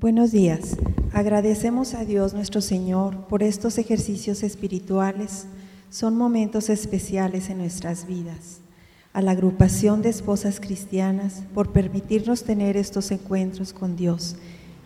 [0.00, 0.76] Buenos días.
[1.12, 5.46] Agradecemos a Dios nuestro Señor por estos ejercicios espirituales.
[5.90, 8.60] Son momentos especiales en nuestras vidas.
[9.12, 14.36] A la agrupación de esposas cristianas por permitirnos tener estos encuentros con Dios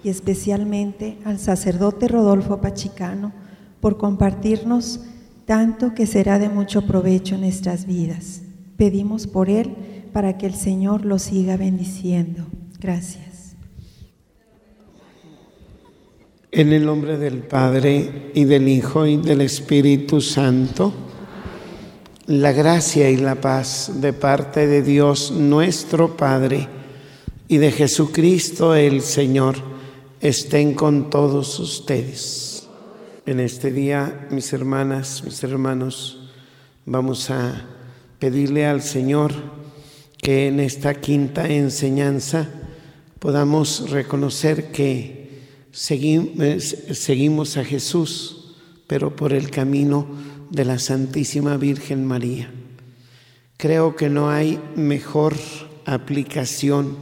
[0.03, 3.35] y especialmente al sacerdote Rodolfo Pachicano
[3.83, 5.01] por compartirnos
[5.45, 8.41] tanto que será de mucho provecho en nuestras vidas.
[8.79, 9.77] Pedimos por él
[10.15, 12.47] para que el Señor lo siga bendiciendo.
[12.81, 13.32] Gracias.
[16.55, 20.93] En el nombre del Padre y del Hijo y del Espíritu Santo,
[22.27, 26.69] la gracia y la paz de parte de Dios nuestro Padre
[27.49, 29.57] y de Jesucristo el Señor
[30.21, 32.69] estén con todos ustedes.
[33.25, 36.29] En este día, mis hermanas, mis hermanos,
[36.85, 37.65] vamos a
[38.19, 39.33] pedirle al Señor
[40.19, 42.47] que en esta quinta enseñanza
[43.21, 45.22] podamos reconocer que
[45.73, 48.55] seguimos a Jesús,
[48.87, 50.07] pero por el camino
[50.51, 52.51] de la Santísima Virgen María.
[53.57, 55.35] Creo que no hay mejor
[55.87, 56.97] aplicación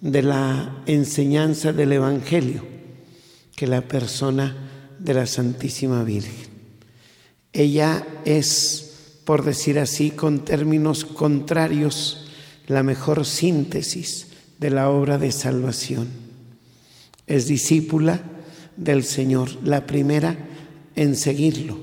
[0.00, 2.64] de la enseñanza del Evangelio
[3.54, 6.50] que la persona de la Santísima Virgen.
[7.52, 12.26] Ella es, por decir así, con términos contrarios,
[12.66, 14.28] la mejor síntesis
[14.58, 16.21] de la obra de salvación
[17.32, 18.20] es discípula
[18.76, 20.36] del Señor, la primera
[20.94, 21.78] en seguirlo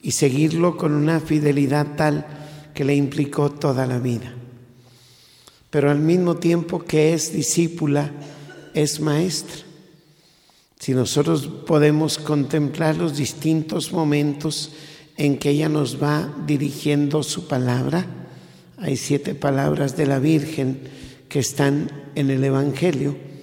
[0.00, 2.26] y seguirlo con una fidelidad tal
[2.72, 4.32] que le implicó toda la vida.
[5.68, 8.10] Pero al mismo tiempo que es discípula,
[8.72, 9.64] es maestra.
[10.80, 14.72] Si nosotros podemos contemplar los distintos momentos
[15.18, 18.06] en que ella nos va dirigiendo su palabra,
[18.78, 20.80] hay siete palabras de la Virgen
[21.28, 23.33] que están en el Evangelio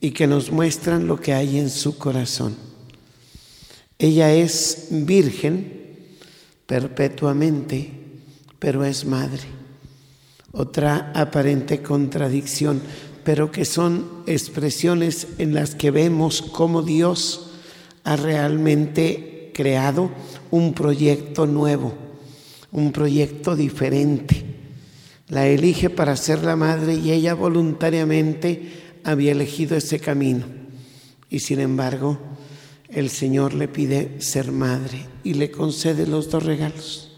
[0.00, 2.56] y que nos muestran lo que hay en su corazón.
[3.98, 5.80] Ella es virgen
[6.66, 7.90] perpetuamente,
[8.58, 9.42] pero es madre.
[10.52, 12.80] Otra aparente contradicción,
[13.24, 17.50] pero que son expresiones en las que vemos cómo Dios
[18.04, 20.10] ha realmente creado
[20.50, 21.92] un proyecto nuevo,
[22.72, 24.44] un proyecto diferente.
[25.28, 30.44] La elige para ser la madre y ella voluntariamente había elegido ese camino
[31.30, 32.18] y sin embargo
[32.88, 37.12] el Señor le pide ser madre y le concede los dos regalos.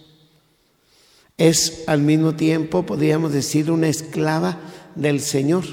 [1.38, 4.60] Es al mismo tiempo, podríamos decir, una esclava
[4.94, 5.64] del Señor,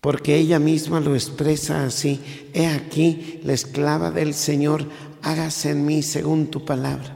[0.00, 2.20] porque ella misma lo expresa así,
[2.54, 4.88] he aquí la esclava del Señor,
[5.20, 7.14] hágase en mí según tu palabra.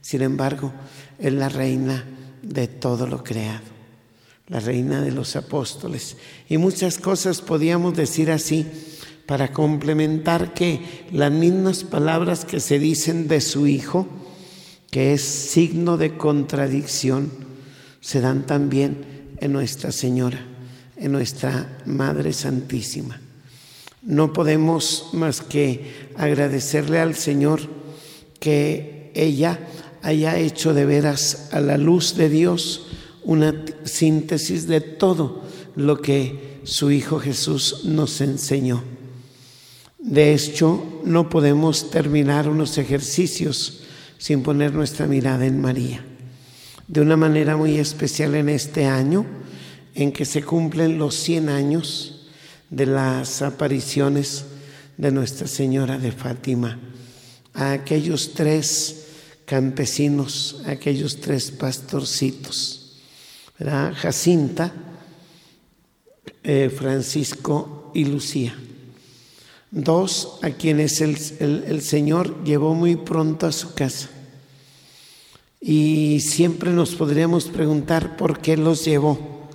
[0.00, 0.72] Sin embargo,
[1.18, 2.04] es la reina
[2.42, 3.73] de todo lo creado
[4.48, 6.16] la reina de los apóstoles.
[6.48, 8.66] Y muchas cosas podíamos decir así
[9.26, 14.06] para complementar que las mismas palabras que se dicen de su Hijo,
[14.90, 17.30] que es signo de contradicción,
[18.00, 20.44] se dan también en Nuestra Señora,
[20.96, 23.20] en nuestra Madre Santísima.
[24.02, 27.62] No podemos más que agradecerle al Señor
[28.38, 29.58] que ella
[30.02, 32.93] haya hecho de veras a la luz de Dios
[33.24, 33.54] una
[33.84, 35.42] síntesis de todo
[35.76, 38.82] lo que su Hijo Jesús nos enseñó.
[39.98, 43.80] De hecho, no podemos terminar unos ejercicios
[44.18, 46.04] sin poner nuestra mirada en María.
[46.86, 49.24] De una manera muy especial en este año,
[49.94, 52.28] en que se cumplen los 100 años
[52.68, 54.44] de las apariciones
[54.98, 56.78] de Nuestra Señora de Fátima,
[57.54, 59.06] a aquellos tres
[59.46, 62.83] campesinos, a aquellos tres pastorcitos
[63.58, 64.72] Jacinta,
[66.42, 68.54] eh, Francisco y Lucía.
[69.70, 74.08] Dos a quienes el, Señor llevó muy pronto a su casa.
[75.60, 79.48] Y siempre nos podríamos preguntar por qué los llevó.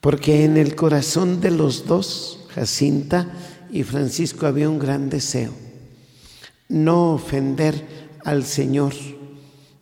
[0.00, 3.32] Porque en el corazón de los dos, Jacinta
[3.70, 5.52] y Francisco, había un gran deseo.
[6.68, 7.84] No ofender
[8.24, 8.94] al Señor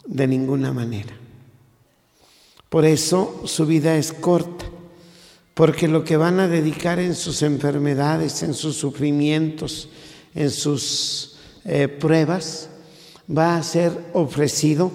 [0.06, 1.25] de ninguna manera.
[2.68, 4.64] Por eso su vida es corta,
[5.54, 9.88] porque lo que van a dedicar en sus enfermedades, en sus sufrimientos,
[10.34, 12.68] en sus eh, pruebas,
[13.34, 14.90] va a ser ofrecido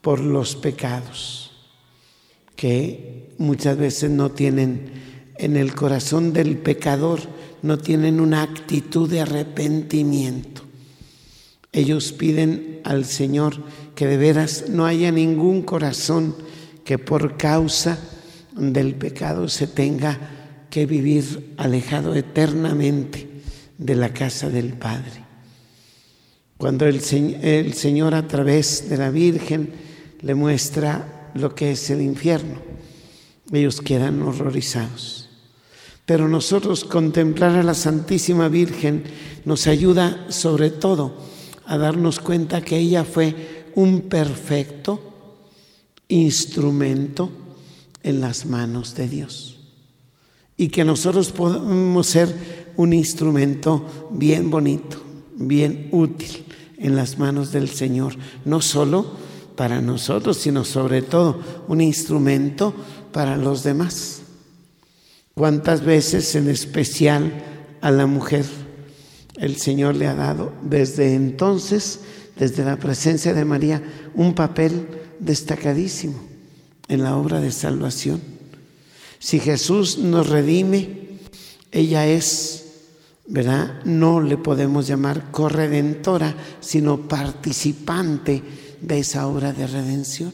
[0.00, 1.52] por los pecados,
[2.56, 4.92] que muchas veces no tienen
[5.36, 7.20] en el corazón del pecador,
[7.62, 10.62] no tienen una actitud de arrepentimiento.
[11.72, 13.56] Ellos piden al Señor
[13.94, 16.34] que de veras no haya ningún corazón
[16.84, 17.98] que por causa
[18.56, 20.18] del pecado se tenga
[20.70, 23.28] que vivir alejado eternamente
[23.78, 25.24] de la casa del Padre.
[26.56, 29.72] Cuando el, Señor a través de la Virgen
[30.20, 32.62] le muestra lo que es el infierno,
[33.52, 35.28] ellos quedan horrorizados.
[36.06, 39.04] Pero nosotros contemplar a la Santísima Virgen
[39.44, 41.16] nos ayuda sobre todo
[41.66, 45.11] a darnos cuenta que ella fue un perfecto
[46.12, 47.30] instrumento
[48.02, 49.58] en las manos de Dios.
[50.56, 55.02] Y que nosotros podemos ser un instrumento bien bonito,
[55.34, 56.44] bien útil
[56.76, 58.14] en las manos del Señor,
[58.44, 59.06] no solo
[59.56, 62.74] para nosotros, sino sobre todo un instrumento
[63.12, 64.20] para los demás.
[65.34, 67.32] ¿Cuántas veces en especial
[67.80, 68.44] a la mujer
[69.38, 72.00] el Señor le ha dado desde entonces,
[72.36, 73.82] desde la presencia de María,
[74.14, 74.86] un papel
[75.18, 76.14] destacadísimo
[76.88, 78.20] en la obra de salvación?
[79.18, 81.02] Si Jesús nos redime,
[81.70, 82.64] ella es,
[83.26, 83.82] ¿verdad?
[83.84, 88.42] No le podemos llamar corredentora, sino participante
[88.80, 90.32] de esa obra de redención.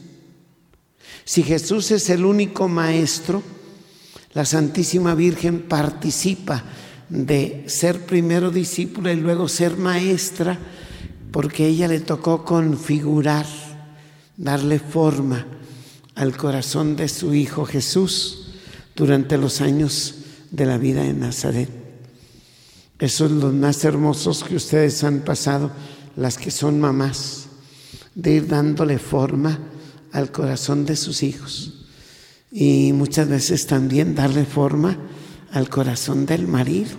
[1.25, 3.43] Si Jesús es el único maestro,
[4.33, 6.65] la Santísima Virgen participa
[7.09, 10.59] de ser primero discípula y luego ser maestra,
[11.31, 13.47] porque ella le tocó configurar,
[14.39, 15.47] darle forma
[16.15, 18.47] al corazón de su Hijo Jesús
[18.97, 20.15] durante los años
[20.51, 21.69] de la vida en Nazaret.
[22.99, 25.71] Esos son los más hermosos que ustedes han pasado,
[26.17, 27.49] las que son mamás,
[28.15, 29.59] de ir dándole forma
[30.13, 31.75] al corazón de sus hijos
[32.51, 34.97] y muchas veces también darle forma
[35.53, 36.91] al corazón del marido.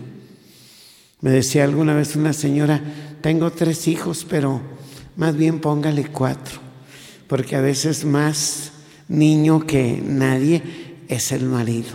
[1.22, 2.82] Me decía alguna vez una señora,
[3.22, 4.62] tengo tres hijos, pero
[5.18, 6.60] más bien póngale cuatro,
[7.30, 8.72] porque a veces más
[9.08, 10.62] niño que nadie
[11.08, 11.92] es el marido.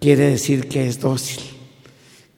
[0.00, 1.40] Quiere decir que es dócil,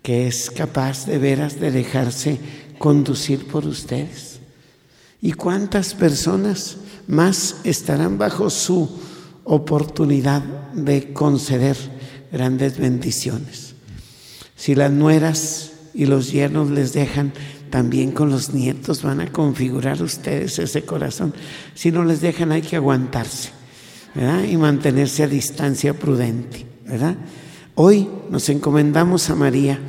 [0.02, 2.38] que es capaz de veras de dejarse
[2.78, 4.40] conducir por ustedes.
[5.20, 8.88] ¿Y cuántas personas más estarán bajo su
[9.44, 10.42] oportunidad
[10.72, 11.76] de conceder
[12.32, 13.74] grandes bendiciones.
[14.56, 17.32] Si las nueras y los yernos les dejan,
[17.74, 21.34] también con los nietos van a configurar ustedes ese corazón.
[21.74, 23.50] Si no les dejan, hay que aguantarse
[24.48, 26.64] y mantenerse a distancia prudente.
[27.74, 29.80] Hoy nos encomendamos a María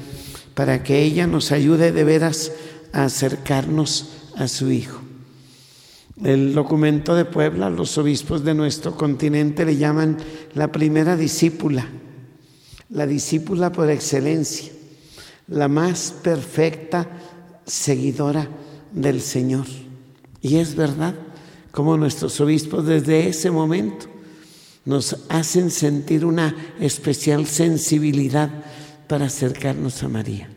[0.56, 2.54] para que ella nos ayude de veras
[2.92, 5.00] a acercarnos a su Hijo.
[6.24, 10.18] El documento de Puebla, los obispos de nuestro continente le llaman
[10.56, 11.88] la primera discípula,
[12.90, 14.72] la discípula por excelencia,
[15.48, 17.22] la más perfecta
[17.66, 18.48] seguidora
[18.92, 19.66] del Señor.
[20.42, 21.16] Y es verdad,
[21.72, 24.08] como nuestros obispos desde ese momento
[24.86, 28.50] nos hacen sentir una especial sensibilidad
[29.08, 30.50] para acercarnos a María.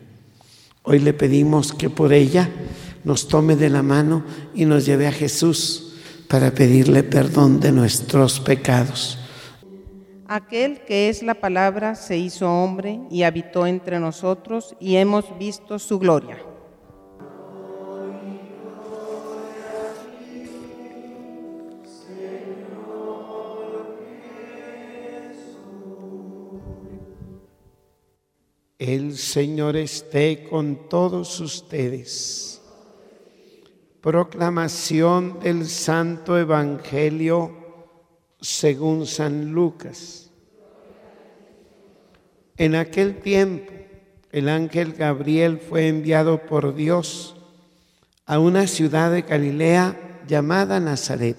[0.83, 2.49] Hoy le pedimos que por ella
[3.03, 4.23] nos tome de la mano
[4.53, 5.93] y nos lleve a Jesús
[6.27, 9.17] para pedirle perdón de nuestros pecados.
[10.27, 15.79] Aquel que es la palabra se hizo hombre y habitó entre nosotros y hemos visto
[15.79, 16.37] su gloria.
[28.79, 32.61] El Señor esté con todos ustedes.
[33.99, 37.51] Proclamación del Santo Evangelio
[38.39, 40.31] según San Lucas.
[42.55, 43.73] En aquel tiempo
[44.31, 47.35] el ángel Gabriel fue enviado por Dios
[48.25, 51.35] a una ciudad de Galilea llamada Nazaret,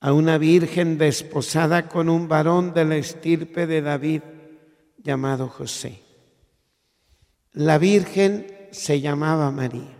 [0.00, 4.20] a una virgen desposada con un varón de la estirpe de David
[5.02, 6.00] llamado José.
[7.52, 9.96] La virgen se llamaba María.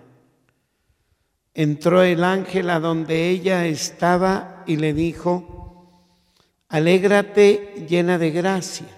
[1.55, 6.19] Entró el ángel a donde ella estaba y le dijo,
[6.69, 8.89] alégrate llena de gracia,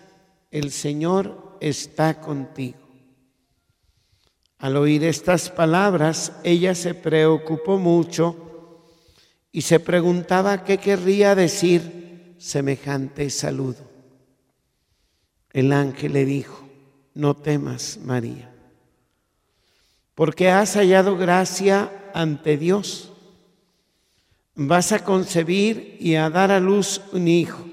[0.53, 2.79] el Señor está contigo.
[4.59, 8.87] Al oír estas palabras, ella se preocupó mucho
[9.51, 13.94] y se preguntaba qué querría decir semejante saludo.
[15.55, 16.69] El ángel le dijo,
[17.15, 18.53] no temas, María,
[20.17, 23.13] porque has hallado gracia ante Dios.
[24.57, 27.65] Vas a concebir y a dar a luz un hijo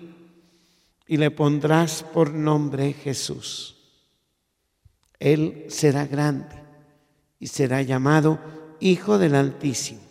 [1.07, 3.77] y le pondrás por nombre Jesús.
[5.19, 6.55] Él será grande
[7.39, 8.39] y será llamado
[8.79, 10.01] Hijo del Altísimo.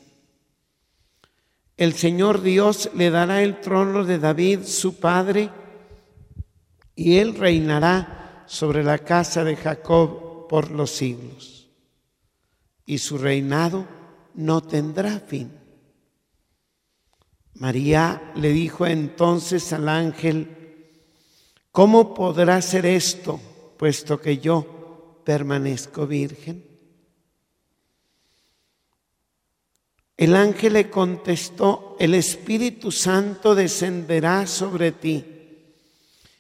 [1.77, 5.51] El Señor Dios le dará el trono de David, su padre,
[7.01, 11.71] y él reinará sobre la casa de Jacob por los siglos,
[12.85, 13.89] y su reinado
[14.35, 15.51] no tendrá fin.
[17.55, 20.99] María le dijo entonces al ángel,
[21.73, 23.41] ¿cómo podrá ser esto,
[23.79, 26.67] puesto que yo permanezco virgen?
[30.19, 35.40] El ángel le contestó, el Espíritu Santo descenderá sobre ti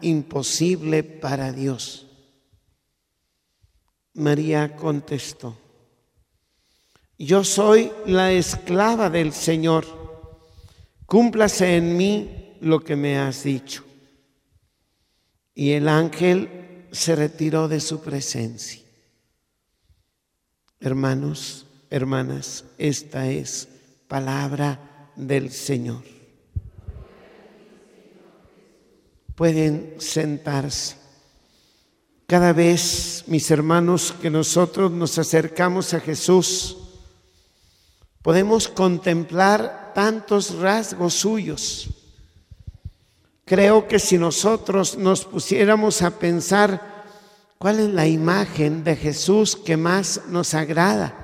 [0.00, 2.06] imposible para Dios.
[4.14, 5.56] María contestó,
[7.18, 9.86] yo soy la esclava del Señor,
[11.06, 13.84] cúmplase en mí lo que me has dicho.
[15.54, 18.82] Y el ángel se retiró de su presencia.
[20.80, 23.68] Hermanos, hermanas, esta es
[24.08, 26.15] palabra del Señor.
[29.36, 30.96] Pueden sentarse.
[32.26, 36.76] Cada vez, mis hermanos, que nosotros nos acercamos a Jesús,
[38.22, 41.88] podemos contemplar tantos rasgos suyos.
[43.44, 47.04] Creo que si nosotros nos pusiéramos a pensar
[47.58, 51.14] cuál es la imagen de Jesús que más nos agrada,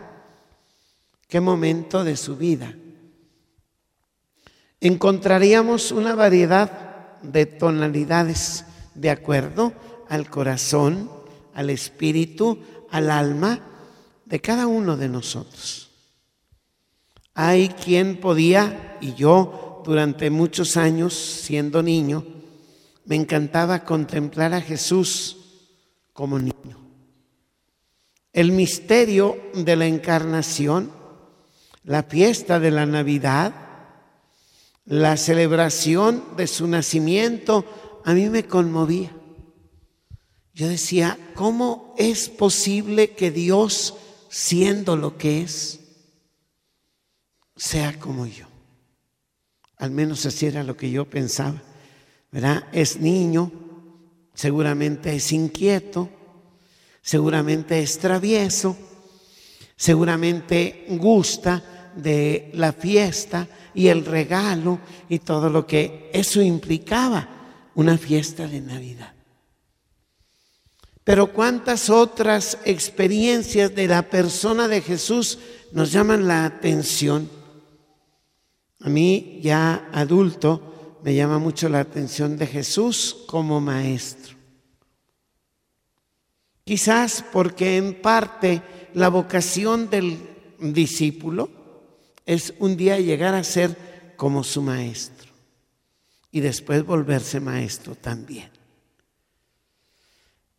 [1.27, 2.77] qué momento de su vida.
[4.81, 6.82] Encontraríamos una variedad
[7.23, 8.65] de tonalidades
[8.95, 9.73] de acuerdo
[10.09, 11.11] al corazón,
[11.55, 12.59] al espíritu,
[12.91, 13.61] al alma
[14.25, 15.91] de cada uno de nosotros.
[17.35, 22.25] Hay quien podía, y yo durante muchos años siendo niño,
[23.05, 25.37] me encantaba contemplar a Jesús
[26.13, 26.79] como niño.
[28.33, 31.03] El misterio de la encarnación
[31.85, 33.53] la fiesta de la Navidad,
[34.85, 37.65] la celebración de su nacimiento,
[38.05, 39.15] a mí me conmovía.
[40.55, 43.95] Yo decía, ¿cómo es posible que Dios,
[44.29, 45.81] siendo lo que es,
[47.57, 48.47] sea como yo?
[49.77, 51.63] Al menos así era lo que yo pensaba.
[52.31, 52.65] ¿Verdad?
[52.73, 53.51] Es niño,
[54.35, 56.09] seguramente es inquieto,
[57.03, 58.77] seguramente es travieso,
[59.77, 61.63] seguramente gusta
[61.97, 67.29] de la fiesta y el regalo y todo lo que eso implicaba,
[67.75, 69.13] una fiesta de Navidad.
[71.05, 75.39] Pero cuántas otras experiencias de la persona de Jesús
[75.73, 77.29] nos llaman la atención.
[78.81, 84.37] A mí ya adulto me llama mucho la atención de Jesús como maestro.
[86.65, 88.63] Quizás porque en parte
[88.95, 90.19] la vocación del
[90.61, 91.51] discípulo
[92.27, 95.31] es un día llegar a ser como su maestro
[96.31, 98.51] y después volverse maestro también.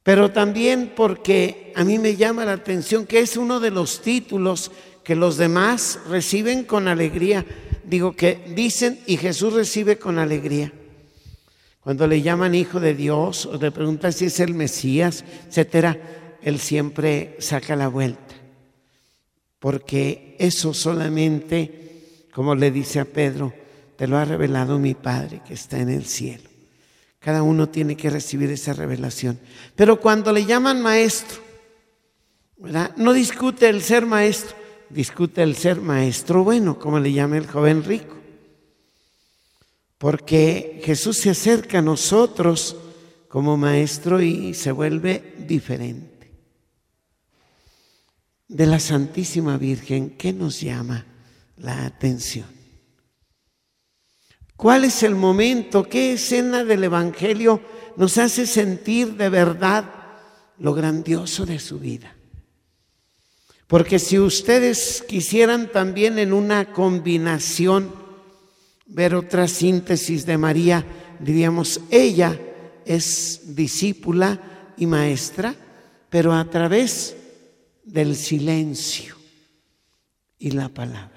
[0.04, 4.72] Pero también porque a mí me llama la atención que es uno de los títulos
[5.04, 7.46] que los demás reciben con alegría.
[7.86, 10.72] Digo que dicen y Jesús recibe con alegría.
[11.80, 15.98] Cuando le llaman hijo de Dios o le preguntan si es el Mesías, etcétera,
[16.42, 18.23] él siempre saca la vuelta
[19.64, 23.54] porque eso solamente, como le dice a Pedro,
[23.96, 26.50] te lo ha revelado mi Padre que está en el cielo.
[27.20, 29.40] Cada uno tiene que recibir esa revelación.
[29.74, 31.40] Pero cuando le llaman maestro,
[32.98, 34.54] no discute el ser maestro,
[34.90, 38.18] discute el ser maestro bueno, como le llama el joven rico.
[39.98, 42.76] Porque Jesús se acerca a nosotros
[43.30, 46.13] como maestro y se vuelve diferente
[48.54, 51.08] de la Santísima Virgen, ¿qué nos llama
[51.58, 52.46] la atención?
[54.56, 55.90] ¿Cuál es el momento?
[55.90, 57.60] ¿Qué escena del Evangelio
[57.98, 59.86] nos hace sentir de verdad
[60.60, 62.16] lo grandioso de su vida?
[63.66, 67.92] Porque si ustedes quisieran también en una combinación
[68.86, 70.86] ver otra síntesis de María,
[71.20, 72.40] diríamos, ella
[72.86, 75.56] es discípula y maestra,
[76.12, 77.16] pero a través
[77.84, 79.16] del silencio
[80.40, 81.12] y la palabra.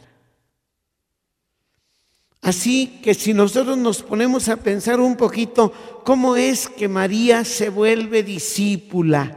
[2.43, 5.73] Así que si nosotros nos ponemos a pensar un poquito
[6.05, 9.37] cómo es que María se vuelve discípula,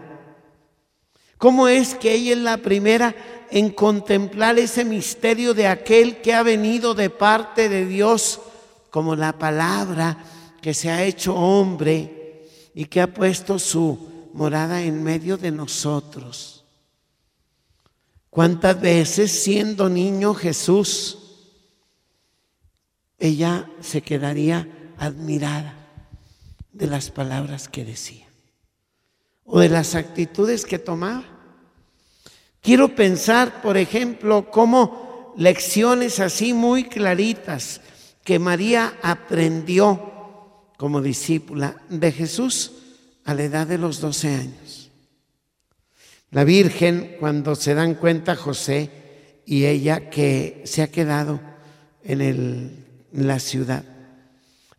[1.40, 3.16] cómo es que ella es la primera
[3.50, 8.42] en contemplar ese misterio de aquel que ha venido de parte de Dios,
[8.92, 10.24] como la palabra
[10.62, 16.59] que se ha hecho hombre y que ha puesto su morada en medio de nosotros.
[18.30, 21.20] ¿Cuántas veces siendo niño Jesús
[23.20, 25.76] ella se quedaría admirada
[26.72, 28.26] de las palabras que decía
[29.44, 31.26] o de las actitudes que tomaba.
[32.62, 37.82] Quiero pensar, por ejemplo, cómo lecciones así muy claritas
[38.24, 42.74] que María aprendió como discípula de Jesús
[43.26, 44.69] a la edad de los 12 años.
[46.32, 48.92] La Virgen, cuando se dan cuenta José
[49.46, 51.40] y ella que se ha quedado
[52.04, 53.84] en la ciudad.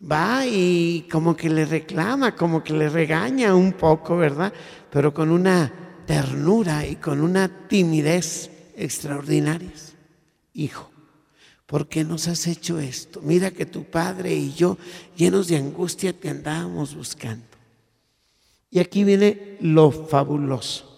[0.00, 4.52] Va y como que le reclama, como que le regaña un poco, ¿verdad?
[4.90, 5.73] Pero con una
[6.07, 9.95] ternura y con una timidez extraordinarias.
[10.54, 10.90] Hijo,
[11.66, 13.21] ¿por qué nos has hecho esto?
[13.23, 14.78] Mira que tu padre y yo,
[15.16, 17.45] llenos de angustia, te andábamos buscando.
[18.71, 20.89] Y aquí viene lo fabuloso.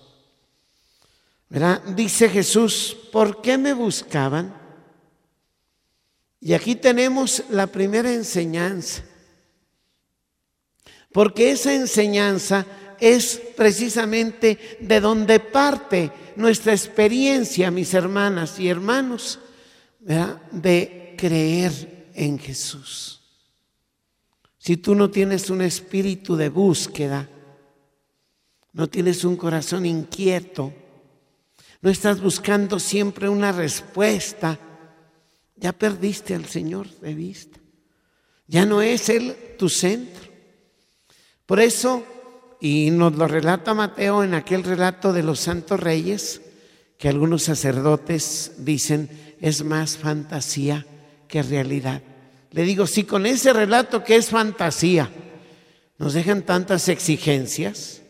[1.94, 4.54] Dice Jesús, ¿por qué me buscaban?
[6.40, 9.04] Y aquí tenemos la primera enseñanza,
[11.12, 12.64] porque esa enseñanza
[12.98, 19.38] es precisamente de donde parte nuestra experiencia, mis hermanas y hermanos,
[20.00, 23.20] de creer en Jesús.
[24.56, 27.28] Si tú no tienes un espíritu de búsqueda,
[28.72, 30.72] no tienes un corazón inquieto,
[31.82, 34.58] no estás buscando siempre una respuesta,
[35.56, 37.58] ya perdiste al Señor de vista.
[38.46, 40.30] Ya no es Él tu centro.
[41.44, 42.04] Por eso,
[42.60, 46.40] y nos lo relata Mateo en aquel relato de los santos reyes,
[46.98, 50.86] que algunos sacerdotes dicen es más fantasía
[51.26, 52.00] que realidad.
[52.52, 55.10] Le digo, si con ese relato que es fantasía
[55.98, 58.02] nos dejan tantas exigencias,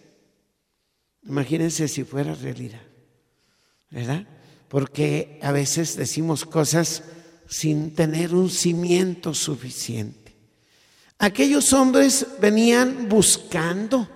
[1.23, 2.83] imagínense si fuera realidad,
[3.93, 4.27] ¿verdad?
[4.69, 7.05] Porque a veces decimos cosas
[7.47, 10.35] sin tener un cimiento suficiente.
[11.19, 14.09] Aquellos hombres venían buscando.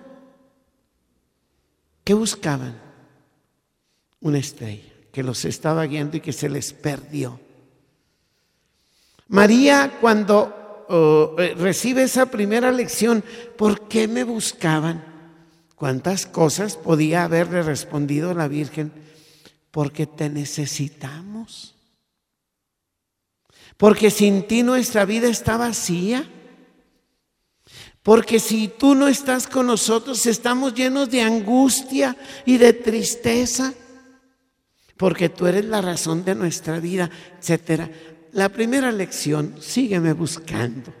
[2.03, 2.81] ¿Qué buscaban?
[4.19, 7.39] Una estrella que los estaba guiando y que se les perdió.
[9.27, 13.23] María cuando oh, eh, recibe esa primera lección,
[13.57, 15.03] ¿por qué me buscaban?
[15.75, 18.91] ¿Cuántas cosas podía haberle respondido la Virgen?
[19.71, 21.75] Porque te necesitamos.
[23.77, 26.27] Porque sin ti nuestra vida está vacía.
[28.01, 33.73] Porque si tú no estás con nosotros, estamos llenos de angustia y de tristeza.
[34.95, 37.91] Porque tú eres la razón de nuestra vida, etcétera.
[38.31, 40.93] La primera lección, sígueme buscando.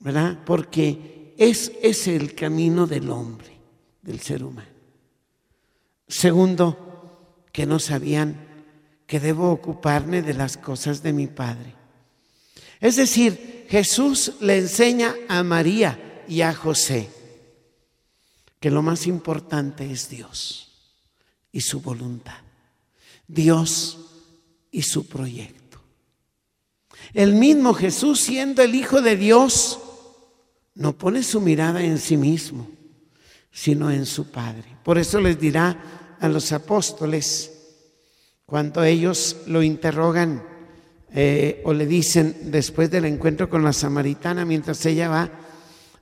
[0.00, 0.38] ¿Verdad?
[0.44, 3.58] Porque es, es el camino del hombre,
[4.02, 4.68] del ser humano.
[6.06, 6.87] Segundo,
[7.58, 8.36] que no sabían
[9.04, 11.74] que debo ocuparme de las cosas de mi Padre.
[12.78, 17.10] Es decir, Jesús le enseña a María y a José
[18.60, 20.68] que lo más importante es Dios
[21.50, 22.38] y su voluntad,
[23.26, 23.98] Dios
[24.70, 25.80] y su proyecto.
[27.12, 29.80] El mismo Jesús, siendo el Hijo de Dios,
[30.76, 32.70] no pone su mirada en sí mismo,
[33.50, 34.76] sino en su Padre.
[34.84, 37.52] Por eso les dirá a los apóstoles,
[38.46, 40.42] cuando ellos lo interrogan
[41.14, 45.30] eh, o le dicen después del encuentro con la samaritana, mientras ella va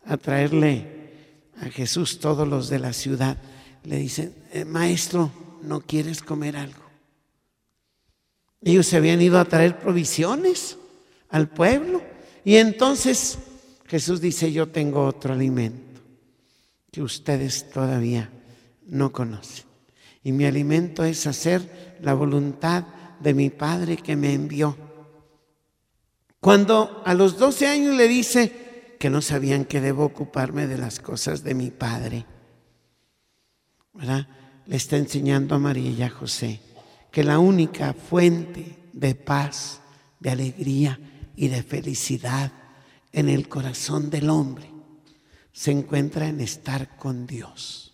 [0.05, 0.97] a traerle
[1.61, 3.37] a Jesús todos los de la ciudad,
[3.85, 5.31] le dicen, eh, maestro,
[5.63, 6.83] ¿no quieres comer algo?
[8.63, 10.77] Ellos se habían ido a traer provisiones
[11.29, 12.03] al pueblo
[12.45, 13.39] y entonces
[13.87, 16.01] Jesús dice, yo tengo otro alimento
[16.91, 18.31] que ustedes todavía
[18.87, 19.66] no conocen.
[20.27, 22.85] Y mi alimento es hacer la voluntad
[23.21, 24.77] de mi Padre que me envió.
[26.41, 30.99] Cuando a los 12 años le dice que no sabían que debo ocuparme de las
[30.99, 32.27] cosas de mi Padre,
[33.95, 34.27] ¿verdad?
[34.67, 36.59] Le está enseñando a María y a José
[37.13, 39.81] que la única fuente de paz,
[40.19, 40.99] de alegría
[41.37, 42.51] y de felicidad
[43.13, 44.73] en el corazón del hombre
[45.53, 47.86] se encuentra en estar con Dios,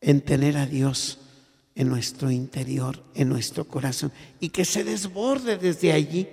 [0.00, 1.18] en tener a Dios
[1.74, 6.28] en nuestro interior, en nuestro corazón, y que se desborde desde allí.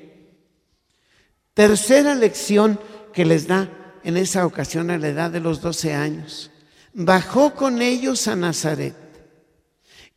[1.54, 2.80] Tercera lección
[3.14, 3.70] que les da
[4.04, 6.52] en esa ocasión a la edad de los 12 años.
[6.94, 8.96] Bajó con ellos a Nazaret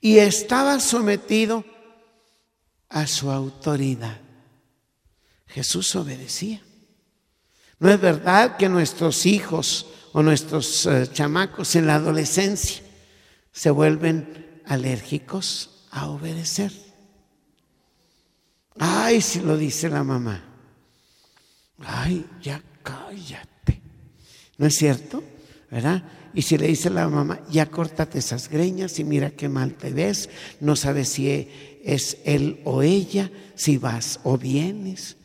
[0.01, 1.65] y estaba sometido
[2.89, 4.19] a su autoridad.
[5.47, 6.63] Jesús obedecía.
[7.79, 12.83] No es verdad que nuestros hijos o nuestros eh, chamacos en la adolescencia
[13.53, 16.73] se vuelven alérgicos a obedecer.
[18.79, 20.45] Ay, si lo dice la mamá.
[21.79, 23.83] Ay, ya cállate.
[24.59, 25.23] ¿No es cierto?
[25.71, 26.03] ¿Verdad?
[26.33, 29.93] Y si le dice la mamá, ya córtate esas greñas y mira qué mal te
[29.93, 30.29] ves,
[30.61, 31.49] no sabes si
[31.83, 35.17] es él o ella, si vas o vienes.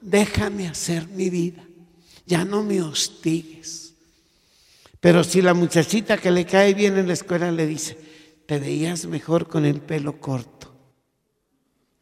[0.00, 1.64] Déjame hacer mi vida,
[2.26, 3.85] ya no me hostigues.
[5.06, 7.96] Pero si la muchachita que le cae bien en la escuela le dice,
[8.44, 10.74] te veías mejor con el pelo corto.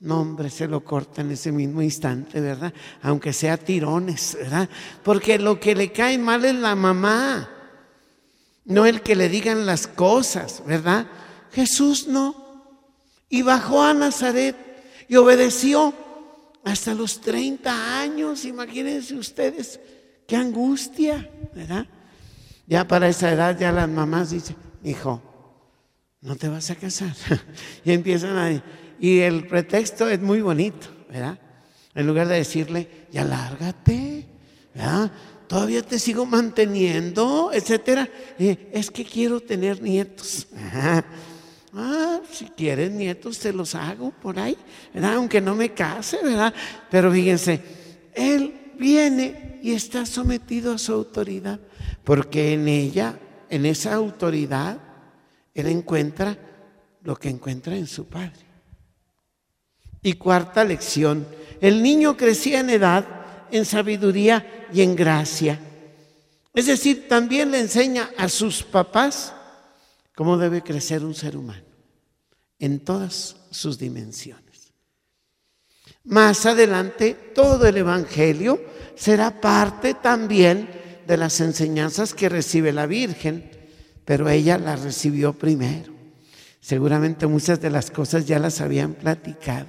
[0.00, 2.72] No, hombre, se lo corta en ese mismo instante, ¿verdad?
[3.02, 4.70] Aunque sea tirones, ¿verdad?
[5.02, 7.50] Porque lo que le cae mal es la mamá,
[8.64, 11.06] no el que le digan las cosas, ¿verdad?
[11.52, 12.72] Jesús no.
[13.28, 14.56] Y bajó a Nazaret
[15.08, 15.92] y obedeció
[16.64, 18.46] hasta los 30 años.
[18.46, 19.78] Imagínense ustedes
[20.26, 21.86] qué angustia, ¿verdad?
[22.66, 25.22] Ya para esa edad ya las mamás dicen, hijo,
[26.20, 27.14] no te vas a casar.
[27.84, 28.62] y empiezan a
[28.98, 31.38] y el pretexto es muy bonito, ¿verdad?
[31.94, 34.26] En lugar de decirle, ya lárgate,
[34.74, 35.12] ¿verdad?
[35.46, 38.08] Todavía te sigo manteniendo, etcétera.
[38.38, 40.48] es que quiero tener nietos.
[41.76, 44.56] Ah, si quieres nietos, te los hago por ahí,
[44.92, 45.14] ¿verdad?
[45.14, 46.54] Aunque no me case, ¿verdad?
[46.88, 47.60] Pero fíjense,
[48.14, 51.58] él viene y está sometido a su autoridad,
[52.04, 54.78] porque en ella, en esa autoridad,
[55.54, 56.38] él encuentra
[57.02, 58.44] lo que encuentra en su padre.
[60.02, 61.26] Y cuarta lección,
[61.60, 63.06] el niño crecía en edad,
[63.50, 65.58] en sabiduría y en gracia.
[66.52, 69.34] Es decir, también le enseña a sus papás
[70.14, 71.64] cómo debe crecer un ser humano
[72.58, 74.44] en todas sus dimensiones.
[76.04, 78.62] Más adelante, todo el Evangelio
[78.94, 83.50] será parte también de las enseñanzas que recibe la Virgen,
[84.04, 85.92] pero ella las recibió primero.
[86.60, 89.66] Seguramente muchas de las cosas ya las habían platicado.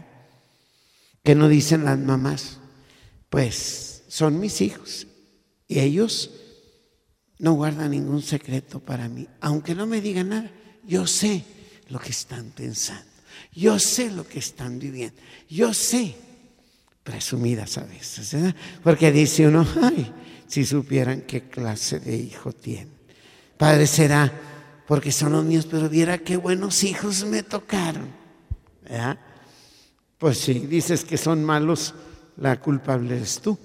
[1.23, 2.59] ¿Qué no dicen las mamás?
[3.29, 5.07] Pues son mis hijos
[5.67, 6.31] y ellos
[7.39, 9.27] no guardan ningún secreto para mí.
[9.41, 10.51] Aunque no me digan nada,
[10.85, 11.43] yo sé
[11.89, 13.03] lo que están pensando.
[13.51, 15.19] Yo sé lo que están viviendo.
[15.49, 16.15] Yo sé,
[17.03, 18.55] presumidas a veces, ¿verdad?
[18.83, 20.11] Porque dice uno, ay,
[20.55, 22.87] si supieran qué clase de hijo tiene.
[23.57, 24.31] Padre será
[24.87, 28.07] porque son los míos, pero viera qué buenos hijos me tocaron.
[28.81, 29.19] ¿verdad?
[30.17, 31.93] Pues si dices que son malos,
[32.37, 33.57] la culpable eres tú.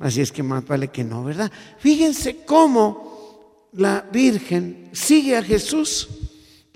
[0.00, 1.50] Así es que más vale que no, ¿verdad?
[1.78, 6.10] Fíjense cómo la Virgen sigue a Jesús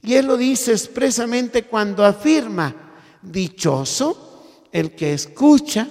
[0.00, 2.74] y él lo dice expresamente cuando afirma,
[3.20, 5.86] dichoso el que escucha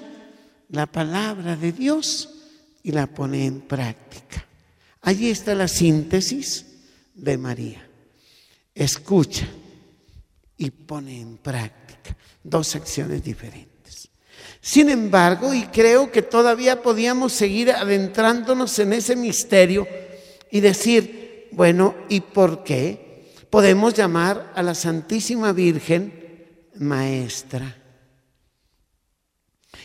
[0.69, 2.40] la palabra de Dios
[2.83, 4.45] y la pone en práctica.
[5.01, 6.65] Allí está la síntesis
[7.13, 7.87] de María.
[8.73, 9.47] Escucha
[10.57, 14.09] y pone en práctica dos acciones diferentes.
[14.61, 19.87] Sin embargo, y creo que todavía podíamos seguir adentrándonos en ese misterio
[20.51, 27.77] y decir, bueno, ¿y por qué podemos llamar a la Santísima Virgen maestra?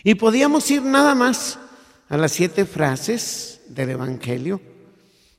[0.04, 1.58] Y podíamos ir nada más
[2.08, 4.60] a las siete frases del Evangelio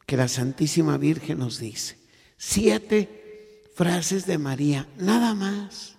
[0.06, 1.98] que la Santísima Virgen nos dice.
[2.38, 5.96] Siete frases de María, nada más.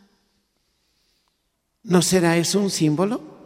[1.83, 3.39] ¿No será eso un símbolo?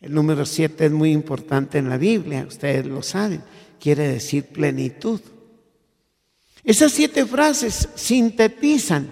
[0.00, 3.42] El número siete es muy importante en la Biblia, ustedes lo saben,
[3.80, 5.20] quiere decir plenitud.
[6.62, 9.10] Esas siete frases sintetizan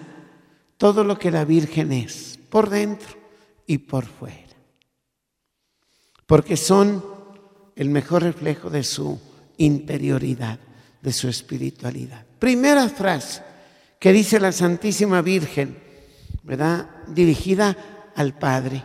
[0.77, 3.09] todo lo que la Virgen es, por dentro
[3.67, 4.57] y por fuera,
[6.27, 7.12] porque son
[7.77, 9.21] el mejor reflejo de su
[9.57, 10.59] interioridad,
[11.01, 12.25] de su espiritualidad.
[12.39, 13.43] Primera frase
[13.99, 15.79] que dice la Santísima Virgen,
[16.43, 16.89] ¿verdad?
[17.09, 17.77] Dirigida
[18.15, 18.83] al Padre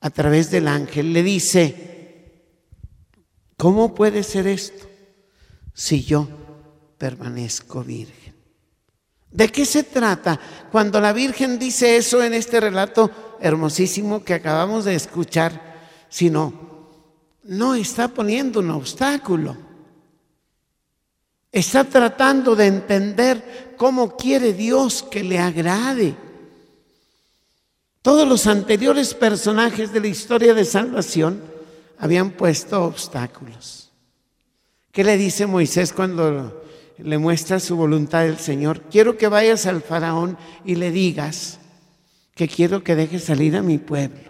[0.00, 1.12] a través del ángel.
[1.12, 2.44] Le dice,
[3.56, 4.88] ¿cómo puede ser esto
[5.74, 6.28] si yo
[6.98, 8.28] permanezco virgen?
[9.30, 10.40] ¿De qué se trata
[10.72, 15.78] cuando la Virgen dice eso en este relato hermosísimo que acabamos de escuchar?
[16.08, 16.67] Sino,
[17.48, 19.56] no está poniendo un obstáculo.
[21.50, 26.14] Está tratando de entender cómo quiere Dios que le agrade.
[28.02, 31.42] Todos los anteriores personajes de la historia de salvación
[31.98, 33.90] habían puesto obstáculos.
[34.92, 36.64] ¿Qué le dice Moisés cuando
[36.98, 38.82] le muestra su voluntad del Señor?
[38.90, 41.60] Quiero que vayas al faraón y le digas
[42.34, 44.28] que quiero que deje salir a mi pueblo.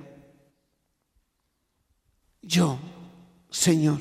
[2.42, 2.78] Yo,
[3.50, 4.00] Señor,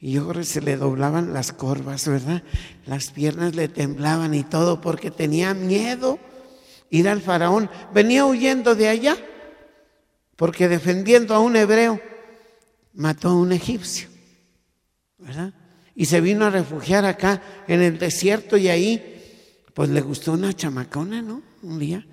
[0.00, 2.42] y yo creo que se le doblaban las corvas, ¿verdad?
[2.86, 6.18] Las piernas le temblaban y todo porque tenía miedo
[6.88, 7.68] ir al faraón.
[7.92, 9.16] Venía huyendo de allá
[10.36, 12.00] porque defendiendo a un hebreo
[12.94, 14.08] mató a un egipcio,
[15.18, 15.52] ¿verdad?
[15.94, 20.54] Y se vino a refugiar acá en el desierto y ahí, pues le gustó una
[20.54, 21.42] chamacona, ¿no?
[21.62, 22.06] Un día.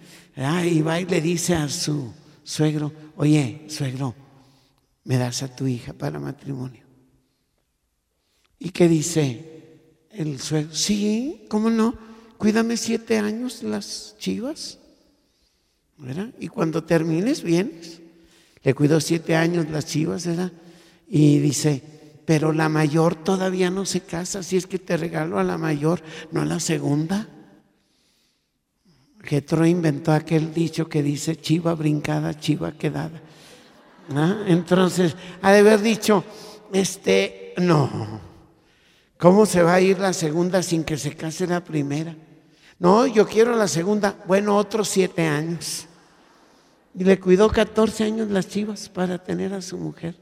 [0.65, 4.13] Y va y le dice a su suegro, oye, suegro,
[5.07, 6.83] me das a tu hija para matrimonio.
[8.59, 9.79] ¿Y qué dice
[10.11, 10.75] el suegro?
[10.75, 11.95] Sí, ¿cómo no?
[12.37, 14.79] Cuídame siete años las chivas.
[15.97, 16.27] ¿verdad?
[16.41, 18.01] Y cuando termines, vienes.
[18.63, 20.51] Le cuidó siete años las chivas, ¿verdad?
[21.07, 21.81] Y dice,
[22.25, 26.03] pero la mayor todavía no se casa, si es que te regalo a la mayor,
[26.33, 27.29] no a la segunda.
[29.23, 33.21] Getro inventó aquel dicho que dice chiva brincada, chiva quedada.
[34.15, 34.43] ¿Ah?
[34.47, 36.23] Entonces, ha de haber dicho,
[36.71, 38.21] este, no,
[39.17, 42.15] ¿cómo se va a ir la segunda sin que se case la primera?
[42.79, 45.87] No, yo quiero la segunda, bueno, otros siete años.
[46.93, 50.15] Y le cuidó 14 años las chivas para tener a su mujer.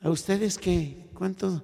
[0.00, 1.08] ¿A ustedes qué?
[1.14, 1.62] ¿Cuánto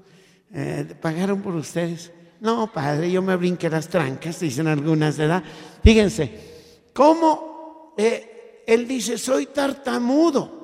[0.53, 2.13] eh, pagaron por ustedes?
[2.41, 5.45] No, padre, yo me brinqué las trancas, dicen algunas, ¿verdad?
[5.83, 10.60] Fíjense, ¿cómo eh, él dice, soy tartamudo?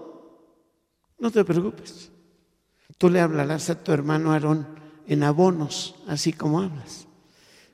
[1.19, 2.11] No te preocupes.
[2.99, 4.67] Tú le hablarás a tu hermano Aarón
[5.07, 7.07] en abonos, así como hablas,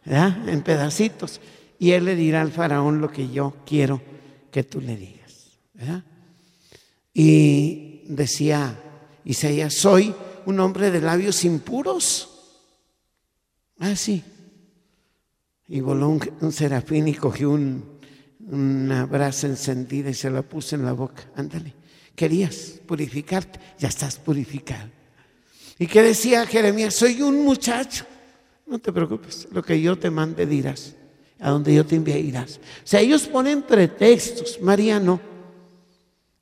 [0.05, 0.49] ¿verdad?
[0.49, 1.41] En pedacitos.
[1.79, 4.01] Y él le dirá al faraón lo que yo quiero
[4.51, 6.05] que tú le digas, ¿verdad?
[7.15, 8.79] Y decía
[9.25, 10.15] Isaías, soy
[10.47, 12.29] un hombre de labios impuros.
[13.79, 14.23] Ah, sí.
[15.69, 20.93] Y voló un, serafín y cogió una brasa encendida y se la puso en la
[20.93, 21.31] boca.
[21.37, 21.75] Ándale,
[22.15, 24.91] querías purificarte, ya estás purificado.
[25.79, 26.95] ¿Y qué decía Jeremías?
[26.95, 28.07] Soy un muchacho.
[28.67, 30.95] No te preocupes, lo que yo te mande dirás,
[31.41, 32.59] a donde yo te envíe irás.
[32.59, 35.21] O sea, ellos ponen pretextos, María no.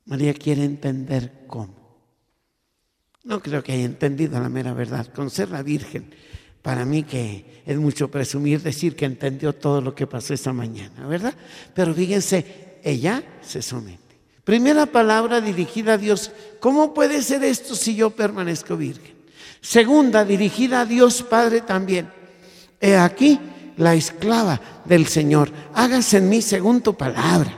[0.04, 1.74] María quiere entender cómo.
[3.24, 5.06] No creo que haya entendido la mera verdad.
[5.12, 6.11] Con ser la Virgen,
[6.62, 11.06] para mí que es mucho presumir decir que entendió todo lo que pasó esa mañana,
[11.06, 11.35] ¿verdad?
[11.74, 14.10] Pero fíjense, ella se somete.
[14.44, 16.33] Primera palabra dirigida a Dios.
[16.61, 19.14] ¿Cómo puede ser esto si yo permanezco virgen?
[19.61, 22.11] Segunda, dirigida a Dios Padre también.
[22.81, 23.38] He aquí
[23.76, 25.53] la esclava del Señor.
[25.74, 27.53] Hágase en mí según tu palabra.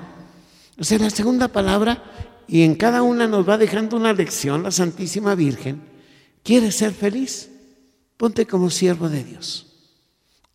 [0.78, 2.02] O sea, la segunda palabra
[2.48, 5.82] y en cada una nos va dejando una lección la Santísima Virgen.
[6.42, 7.48] ¿Quieres ser feliz?
[8.16, 9.66] Ponte como siervo de Dios.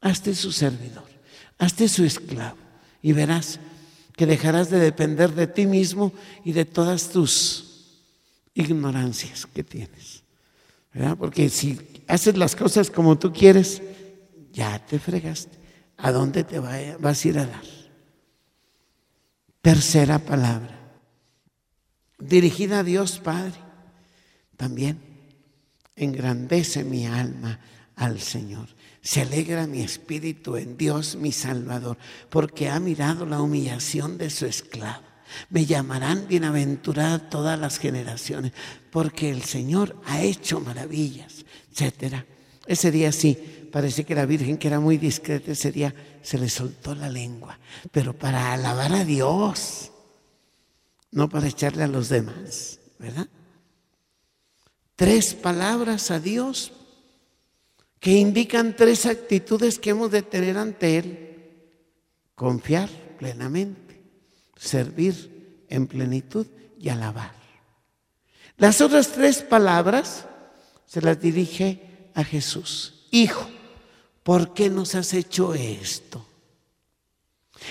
[0.02, 1.06] Hazte su servidor,
[1.58, 2.58] hazte su esclavo
[3.02, 3.60] y verás
[4.18, 6.12] que dejarás de depender de ti mismo
[6.44, 8.02] y de todas tus
[8.54, 10.24] ignorancias que tienes.
[10.94, 11.16] ¿verdad?
[11.18, 13.82] Porque si haces las cosas como tú quieres,
[14.52, 15.58] ya te fregaste.
[15.96, 17.64] ¿A dónde te vas a ir a dar?
[19.62, 20.78] Tercera palabra
[22.20, 23.56] dirigida a Dios Padre,
[24.56, 25.00] también
[25.96, 27.60] engrandece mi alma
[27.96, 28.68] al Señor.
[29.08, 31.98] Se alegra mi espíritu en Dios mi Salvador,
[32.30, 35.02] porque ha mirado la humillación de su esclavo.
[35.50, 38.52] Me llamarán bienaventurada todas las generaciones,
[38.92, 42.26] porque el Señor ha hecho maravillas, etcétera.
[42.66, 46.50] Ese día sí, parece que la Virgen, que era muy discreta, ese día se le
[46.50, 47.58] soltó la lengua,
[47.94, 49.94] pero para alabar a Dios
[51.12, 53.30] no para echarle a los demás, ¿verdad?
[54.98, 56.74] Tres palabras a Dios
[58.00, 61.24] que indican tres actitudes que hemos de tener ante Él.
[62.36, 64.02] Confiar plenamente,
[64.56, 66.46] servir en plenitud
[66.80, 67.34] y alabar.
[68.58, 70.26] Las otras tres palabras
[70.86, 73.08] se las dirige a Jesús.
[73.12, 73.48] Hijo,
[74.24, 76.26] ¿por qué nos has hecho esto?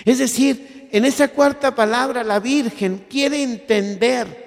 [0.05, 4.47] Es decir, en esa cuarta palabra la Virgen quiere entender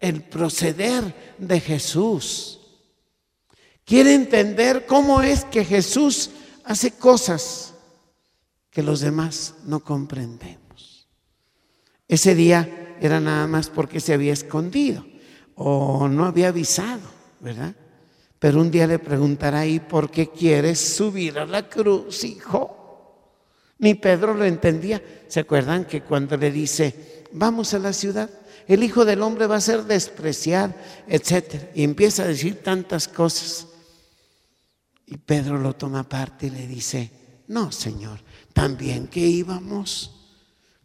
[0.00, 2.59] el proceder de Jesús.
[3.90, 6.30] Quiere entender cómo es que Jesús
[6.62, 7.74] hace cosas
[8.70, 11.08] que los demás no comprendemos.
[12.06, 15.04] Ese día era nada más porque se había escondido
[15.56, 17.00] o no había avisado,
[17.40, 17.74] ¿verdad?
[18.38, 23.34] Pero un día le preguntará, ¿y por qué quieres subir a la cruz, hijo?
[23.78, 25.02] Ni Pedro lo entendía.
[25.26, 28.30] ¿Se acuerdan que cuando le dice, vamos a la ciudad?
[28.68, 30.74] el Hijo del Hombre va a ser despreciado,
[31.08, 31.72] etc.
[31.74, 33.66] Y empieza a decir tantas cosas.
[35.10, 37.10] Y Pedro lo toma aparte y le dice,
[37.48, 38.20] no, Señor,
[38.52, 40.12] también que íbamos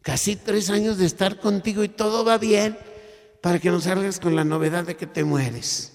[0.01, 2.75] casi tres años de estar contigo y todo va bien
[3.41, 5.93] para que nos salgas con la novedad de que te mueres,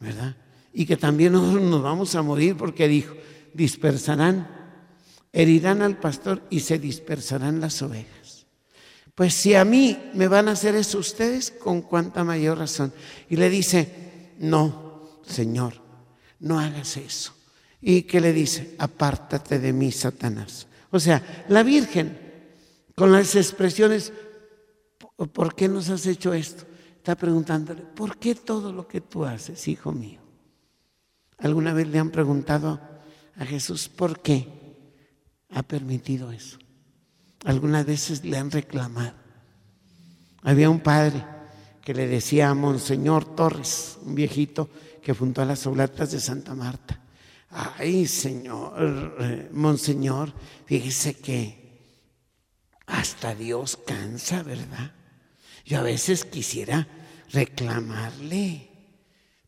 [0.00, 0.36] ¿verdad?
[0.72, 3.14] Y que también nosotros nos vamos a morir porque dijo,
[3.54, 4.48] dispersarán,
[5.32, 8.46] herirán al pastor y se dispersarán las ovejas.
[9.14, 12.92] Pues si a mí me van a hacer eso ustedes, con cuánta mayor razón.
[13.28, 15.74] Y le dice, no, Señor,
[16.40, 17.34] no hagas eso.
[17.82, 18.76] ¿Y qué le dice?
[18.78, 20.68] Apártate de mí, Satanás.
[20.90, 22.16] O sea, la Virgen,
[22.94, 24.12] con las expresiones,
[25.32, 26.64] ¿por qué nos has hecho esto?
[26.96, 30.20] Está preguntándole, ¿por qué todo lo que tú haces, hijo mío?
[31.38, 32.80] ¿Alguna vez le han preguntado
[33.36, 34.46] a Jesús por qué
[35.50, 36.58] ha permitido eso?
[37.44, 39.14] Algunas veces le han reclamado.
[40.42, 41.24] Había un padre
[41.82, 44.70] que le decía a Monseñor Torres, un viejito
[45.02, 47.01] que fundó las oblatas de Santa Marta,
[47.52, 50.32] Ay, señor, eh, monseñor,
[50.64, 51.62] fíjese que
[52.86, 54.92] hasta Dios cansa, ¿verdad?
[55.66, 56.88] Yo a veces quisiera
[57.30, 58.70] reclamarle.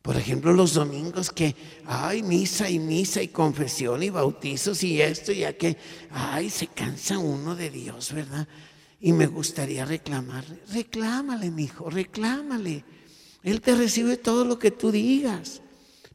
[0.03, 5.33] Por ejemplo, los domingos que, ay, misa y misa y confesión y bautizos y esto
[5.33, 5.79] y aquello.
[6.11, 8.47] Ay, se cansa uno de Dios, ¿verdad?
[9.01, 10.61] Y me gustaría reclamarle.
[10.71, 12.85] Reclámale, mi hijo, reclámale.
[13.43, 15.63] Él te recibe todo lo que tú digas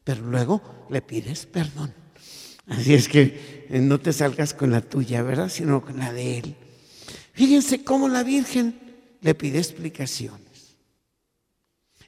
[0.09, 1.93] pero luego le pides perdón.
[2.65, 5.49] Así es que eh, no te salgas con la tuya, ¿verdad?
[5.49, 6.55] Sino con la de él.
[7.33, 8.73] Fíjense cómo la Virgen
[9.21, 10.77] le pide explicaciones.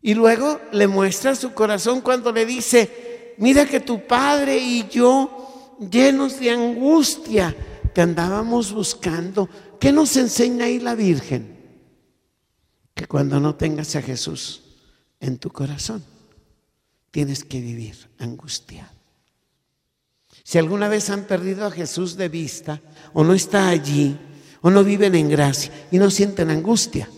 [0.01, 5.77] Y luego le muestra su corazón cuando le dice, mira que tu padre y yo,
[5.91, 7.55] llenos de angustia,
[7.93, 9.47] te andábamos buscando.
[9.79, 11.55] ¿Qué nos enseña ahí la Virgen?
[12.95, 14.63] Que cuando no tengas a Jesús
[15.19, 16.03] en tu corazón,
[17.11, 18.89] tienes que vivir angustiado.
[20.43, 22.81] Si alguna vez han perdido a Jesús de vista,
[23.13, 24.17] o no está allí,
[24.61, 27.09] o no viven en gracia y no sienten angustia,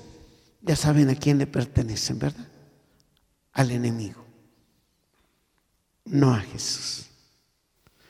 [0.62, 2.47] ya saben a quién le pertenecen, ¿verdad?
[3.53, 4.25] Al enemigo,
[6.06, 7.06] no a Jesús.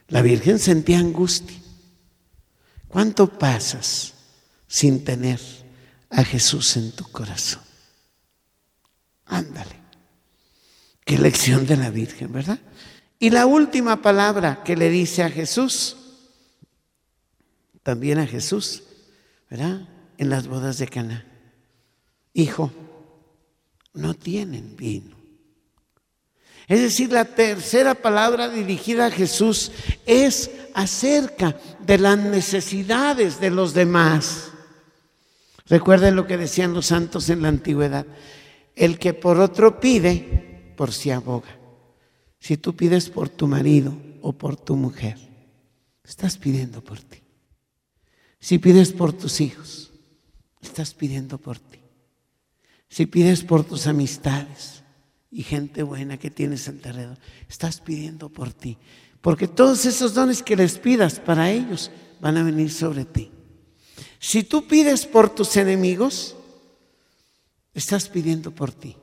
[0.07, 1.57] La Virgen sentía angustia.
[2.87, 4.13] ¿Cuánto pasas
[4.67, 5.39] sin tener
[6.09, 7.63] a Jesús en tu corazón?
[9.25, 9.82] Ándale.
[11.05, 12.59] Qué lección de la Virgen, ¿verdad?
[13.19, 15.97] Y la última palabra que le dice a Jesús,
[17.83, 18.83] también a Jesús,
[19.49, 19.87] ¿verdad?
[20.17, 21.25] En las bodas de Cana.
[22.33, 22.71] Hijo,
[23.93, 25.15] no tienen vino.
[26.67, 29.71] Es decir, la tercera palabra dirigida a Jesús
[30.05, 34.51] es acerca de las necesidades de los demás.
[35.67, 38.05] Recuerden lo que decían los santos en la antigüedad.
[38.75, 41.57] El que por otro pide, por si aboga.
[42.39, 45.17] Si tú pides por tu marido o por tu mujer,
[46.03, 47.19] estás pidiendo por ti.
[48.39, 49.91] Si pides por tus hijos,
[50.62, 51.79] estás pidiendo por ti.
[52.89, 54.83] Si pides por tus amistades
[55.31, 58.77] y gente buena que tienes alrededor, estás pidiendo por ti.
[59.21, 63.31] Porque todos esos dones que les pidas para ellos van a venir sobre ti.
[64.19, 66.36] Si tú pides por tus enemigos,
[67.73, 68.95] estás pidiendo por ti.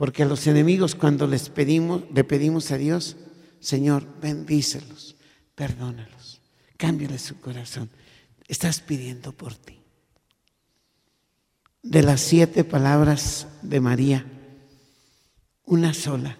[0.00, 3.18] Porque a los enemigos cuando les pedimos, le pedimos a Dios,
[3.60, 5.14] Señor, bendícelos,
[5.54, 6.40] perdónalos,
[6.78, 7.90] cámbiale su corazón.
[8.48, 9.78] Estás pidiendo por ti.
[11.82, 14.24] De las siete palabras de María,
[15.66, 16.38] una sola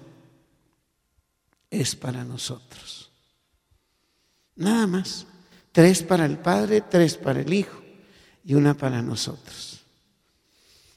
[1.68, 3.12] es para nosotros.
[4.56, 5.26] Nada más.
[5.72, 7.82] Tres para el Padre, tres para el Hijo
[8.42, 9.82] y una para nosotros.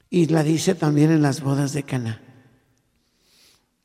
[0.10, 2.23] Y la dice también en las bodas de Caná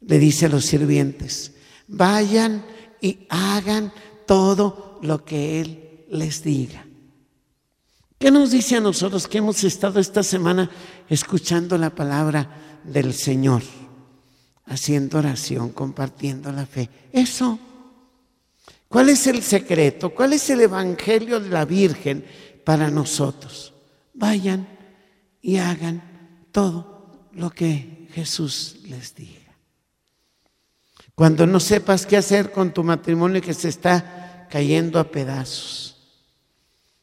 [0.01, 1.53] le dice a los sirvientes,
[1.87, 2.65] vayan
[3.01, 3.93] y hagan
[4.27, 6.85] todo lo que Él les diga.
[8.19, 10.71] ¿Qué nos dice a nosotros que hemos estado esta semana
[11.09, 13.63] escuchando la palabra del Señor,
[14.67, 16.91] haciendo oración, compartiendo la fe?
[17.13, 17.59] Eso.
[18.89, 20.11] ¿Cuál es el secreto?
[20.11, 22.25] ¿Cuál es el Evangelio de la Virgen
[22.65, 23.73] para nosotros?
[24.15, 24.67] Vayan
[25.41, 29.48] y hagan todo lo que Jesús les diga.
[31.19, 35.97] Cuando no sepas qué hacer con tu matrimonio que se está cayendo a pedazos.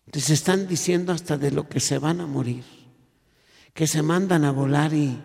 [0.09, 2.63] Te están diciendo hasta de lo que se van a morir.
[3.73, 5.21] Que se mandan a volar y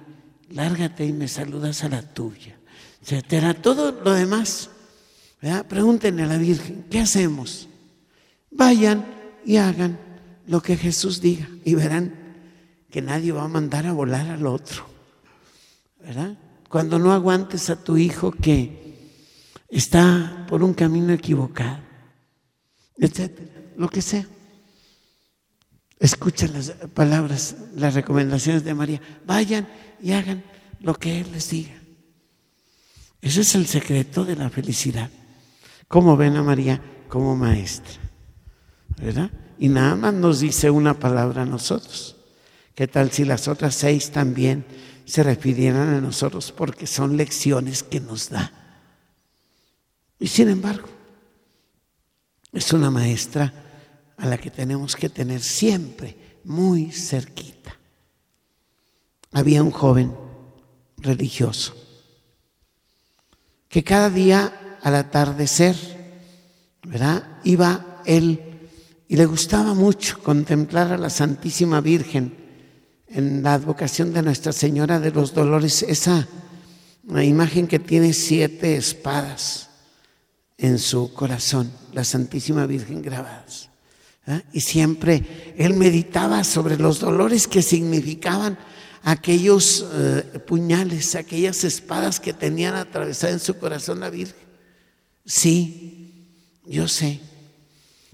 [0.48, 2.58] lárgate y me saludas a la tuya.
[3.00, 3.54] Etcétera.
[3.54, 4.70] Todo lo demás.
[5.68, 7.68] Pregúntenle a la Virgen, ¿qué hacemos?
[8.50, 9.06] Vayan
[9.46, 10.00] y hagan
[10.48, 12.12] lo que Jesús diga y verán
[12.90, 14.84] que nadie va a mandar a volar al otro,
[16.00, 16.36] ¿verdad?
[16.70, 19.18] Cuando no aguantes a tu hijo que
[19.68, 21.80] está por un camino equivocado,
[22.96, 24.24] etcétera, lo que sea.
[25.98, 29.00] Escucha las palabras, las recomendaciones de María.
[29.26, 29.66] Vayan
[30.00, 30.44] y hagan
[30.78, 31.74] lo que Él les diga.
[33.20, 35.10] Ese es el secreto de la felicidad.
[35.88, 37.94] ¿Cómo ven a María como maestra?
[38.96, 39.32] ¿Verdad?
[39.58, 42.14] Y nada más nos dice una palabra a nosotros.
[42.76, 44.64] ¿Qué tal si las otras seis también
[45.04, 48.52] se refirieran a nosotros porque son lecciones que nos da?
[50.18, 50.88] Y sin embargo,
[52.52, 53.52] es una maestra
[54.16, 57.76] a la que tenemos que tener siempre muy cerquita.
[59.32, 60.14] Había un joven
[60.98, 61.74] religioso
[63.68, 65.76] que cada día al atardecer,
[66.82, 67.38] ¿verdad?
[67.44, 68.68] Iba él
[69.08, 72.39] y le gustaba mucho contemplar a la Santísima Virgen
[73.10, 76.28] en la advocación de Nuestra Señora de los Dolores, esa
[77.08, 79.68] imagen que tiene siete espadas
[80.56, 83.68] en su corazón, la Santísima Virgen grabadas.
[84.26, 84.42] ¿eh?
[84.52, 88.56] Y siempre él meditaba sobre los dolores que significaban
[89.02, 94.36] aquellos eh, puñales, aquellas espadas que tenían atravesada en su corazón la Virgen.
[95.24, 96.28] Sí,
[96.64, 97.20] yo sé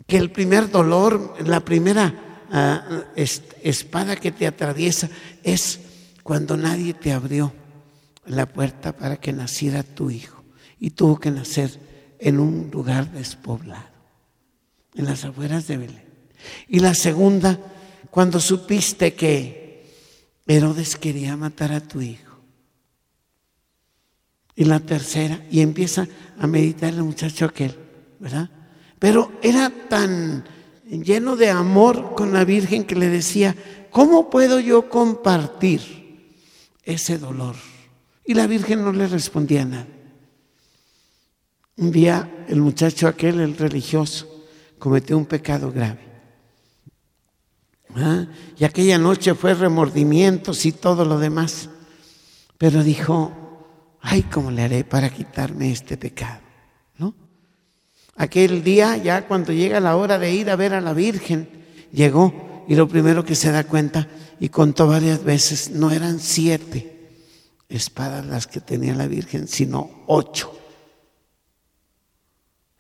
[0.07, 5.09] que el primer dolor, la primera ah, espada que te atraviesa
[5.43, 5.81] es
[6.23, 7.53] cuando nadie te abrió
[8.27, 10.43] la puerta para que naciera tu hijo
[10.79, 11.79] y tuvo que nacer
[12.19, 13.89] en un lugar despoblado,
[14.95, 16.05] en las afueras de Belén.
[16.69, 17.59] Y la segunda,
[18.11, 19.67] cuando supiste que
[20.47, 22.41] Herodes quería matar a tu hijo.
[24.55, 27.77] Y la tercera, y empieza a meditar el muchacho aquel,
[28.19, 28.49] ¿verdad?
[28.99, 30.45] Pero era tan
[30.89, 33.55] lleno de amor con la Virgen que le decía,
[33.91, 36.31] ¿cómo puedo yo compartir
[36.85, 37.57] ese dolor?
[38.25, 39.87] Y la Virgen no le respondía nada.
[41.77, 44.27] Un día el muchacho aquel, el religioso,
[44.79, 46.01] cometió un pecado grave.
[47.95, 48.27] ¿Ah?
[48.59, 51.69] Y aquella noche fue remordimientos y todo lo demás.
[52.59, 53.33] Pero dijo,
[54.01, 56.46] ay, ¿cómo le haré para quitarme este pecado?
[58.17, 61.49] Aquel día, ya cuando llega la hora de ir a ver a la Virgen,
[61.93, 64.09] llegó y lo primero que se da cuenta,
[64.41, 67.11] y contó varias veces, no eran siete
[67.69, 70.53] espadas las que tenía la Virgen, sino ocho.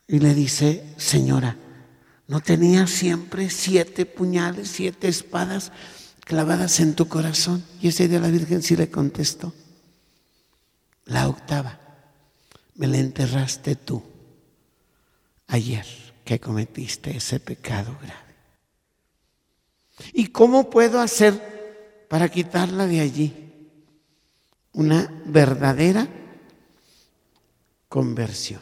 [0.09, 1.57] Y le dice, señora,
[2.29, 5.71] ¿no tenía siempre siete puñales, siete espadas
[6.25, 7.63] clavadas en tu corazón?
[7.81, 9.53] Y ese día la Virgen sí le contestó,
[11.05, 11.79] la octava,
[12.75, 14.16] me la enterraste tú
[15.47, 15.87] ayer
[16.25, 18.35] que cometiste ese pecado grave.
[20.13, 23.33] ¿Y cómo puedo hacer para quitarla de allí?
[24.73, 26.07] Una verdadera
[27.89, 28.61] conversión,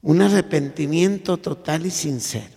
[0.00, 2.54] un arrepentimiento total y sincero,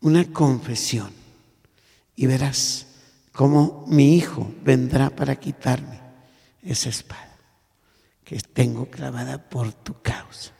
[0.00, 1.12] una confesión.
[2.14, 2.86] Y verás
[3.32, 6.00] cómo mi hijo vendrá para quitarme
[6.62, 7.36] esa espada
[8.22, 10.52] que tengo clavada por tu causa.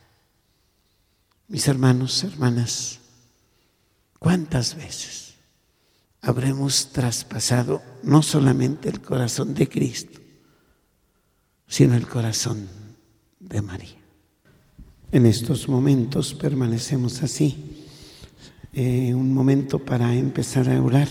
[1.47, 2.99] Mis hermanos, hermanas,
[4.17, 5.35] ¿cuántas veces
[6.21, 10.19] habremos traspasado no solamente el corazón de Cristo,
[11.67, 12.67] sino el corazón
[13.39, 13.97] de María?
[15.11, 17.85] En estos momentos permanecemos así,
[18.71, 21.09] eh, un momento para empezar a orar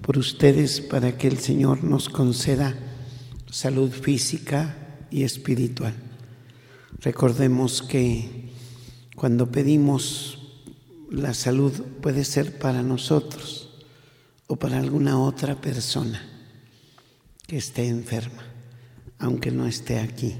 [0.00, 2.74] por ustedes para que el Señor nos conceda
[3.50, 5.94] salud física y espiritual.
[7.00, 8.41] Recordemos que
[9.14, 10.38] cuando pedimos
[11.10, 13.68] la salud puede ser para nosotros
[14.46, 16.22] o para alguna otra persona
[17.46, 18.42] que esté enferma,
[19.18, 20.34] aunque no esté aquí.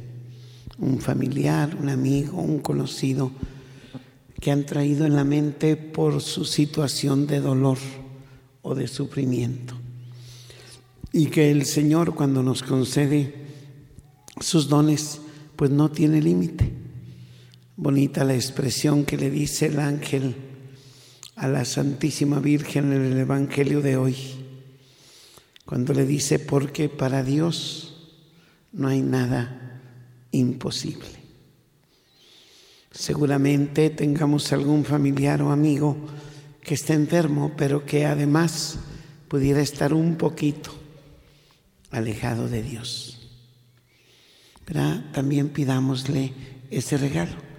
[0.78, 3.30] Un familiar, un amigo, un conocido
[4.40, 7.78] que han traído en la mente por su situación de dolor
[8.62, 9.74] o de sufrimiento.
[11.12, 13.34] Y que el Señor cuando nos concede
[14.40, 15.20] sus dones,
[15.56, 16.81] pues no tiene límite
[17.76, 20.36] Bonita la expresión que le dice el ángel
[21.36, 24.16] a la Santísima Virgen en el Evangelio de hoy,
[25.64, 28.12] cuando le dice, porque para Dios
[28.72, 29.80] no hay nada
[30.32, 31.08] imposible.
[32.90, 35.96] Seguramente tengamos algún familiar o amigo
[36.60, 38.80] que esté enfermo, pero que además
[39.28, 40.74] pudiera estar un poquito
[41.90, 43.30] alejado de Dios.
[44.66, 46.34] Pero también pidámosle
[46.70, 47.51] ese regalo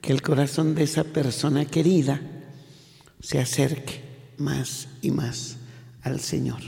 [0.00, 2.20] que el corazón de esa persona querida
[3.20, 4.02] se acerque
[4.38, 5.56] más y más
[6.02, 6.60] al Señor.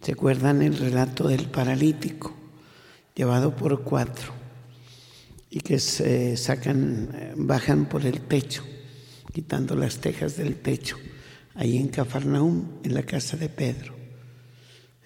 [0.00, 2.34] ¿Se acuerdan el relato del paralítico
[3.14, 4.32] llevado por cuatro
[5.50, 8.64] y que se sacan, bajan por el techo,
[9.32, 10.96] quitando las tejas del techo,
[11.54, 13.94] ahí en Cafarnaúm, en la casa de Pedro?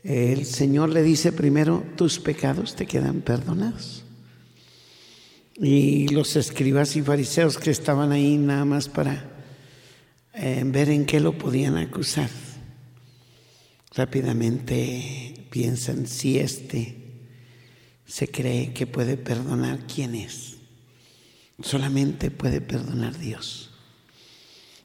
[0.02, 4.05] El Señor le dice primero, tus pecados te quedan perdonados.
[5.58, 9.30] Y los escribas y fariseos que estaban ahí nada más para
[10.34, 12.28] eh, ver en qué lo podían acusar
[13.96, 17.02] rápidamente piensan si este
[18.06, 20.56] se cree que puede perdonar, ¿quién es?
[21.60, 23.70] Solamente puede perdonar Dios.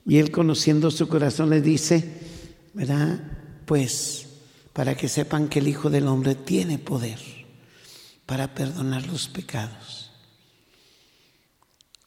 [0.07, 2.03] Y él conociendo su corazón le dice,
[2.73, 3.21] ¿verdad?
[3.65, 4.25] Pues
[4.73, 7.19] para que sepan que el Hijo del Hombre tiene poder
[8.25, 10.00] para perdonar los pecados.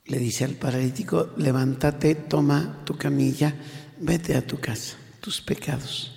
[0.07, 3.55] Le dice al paralítico, levántate, toma tu camilla,
[4.00, 6.14] vete a tu casa, tus pecados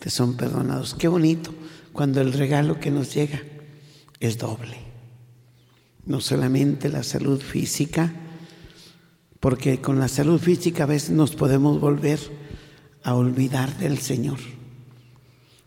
[0.00, 0.94] te son perdonados.
[0.94, 1.54] Qué bonito
[1.92, 3.40] cuando el regalo que nos llega
[4.18, 4.78] es doble.
[6.06, 8.12] No solamente la salud física,
[9.38, 12.18] porque con la salud física a veces nos podemos volver
[13.04, 14.38] a olvidar del Señor.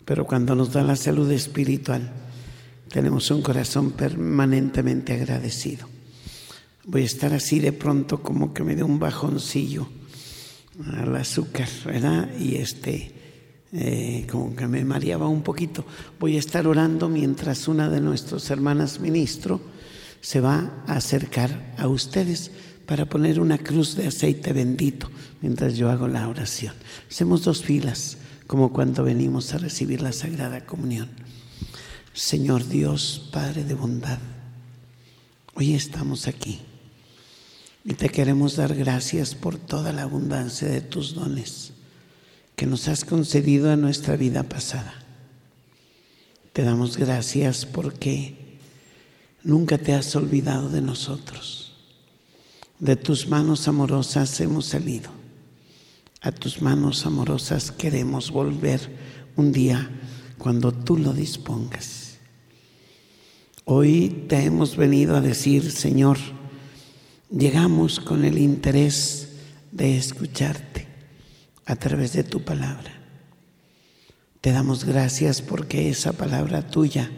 [0.04, 2.12] Pero cuando nos da la salud espiritual,
[2.90, 5.93] tenemos un corazón permanentemente agradecido.
[6.86, 9.88] Voy a estar así de pronto como que me dé un bajoncillo
[10.98, 12.30] al azúcar, ¿verdad?
[12.38, 13.14] Y este
[13.72, 15.86] eh, como que me mareaba un poquito.
[16.20, 19.62] Voy a estar orando mientras una de nuestras hermanas ministro
[20.20, 22.52] se va a acercar a ustedes
[22.86, 25.10] para poner una cruz de aceite bendito
[25.42, 26.74] mientras yo hago la oración.
[27.10, 31.10] Hacemos dos filas, como cuando venimos a recibir la Sagrada Comunión.
[32.14, 34.20] Señor Dios, Padre de bondad,
[35.56, 36.60] hoy estamos aquí
[37.86, 41.74] y te queremos dar gracias por toda la abundancia de tus dones
[42.56, 44.94] que nos has concedido a nuestra vida pasada.
[46.54, 48.60] Te damos gracias porque
[49.44, 51.74] nunca te has olvidado de nosotros.
[52.80, 55.10] De tus manos amorosas hemos salido.
[56.22, 58.80] A tus manos amorosas queremos volver
[59.36, 59.90] un día
[60.38, 62.18] cuando tú lo dispongas.
[63.66, 66.18] Hoy te hemos venido a decir, Señor,
[67.34, 69.30] llegamos con el interés
[69.72, 70.88] de escucharte
[71.66, 72.92] a través de tu palabra.
[74.40, 77.10] Te damos gracias porque esa palabra tuya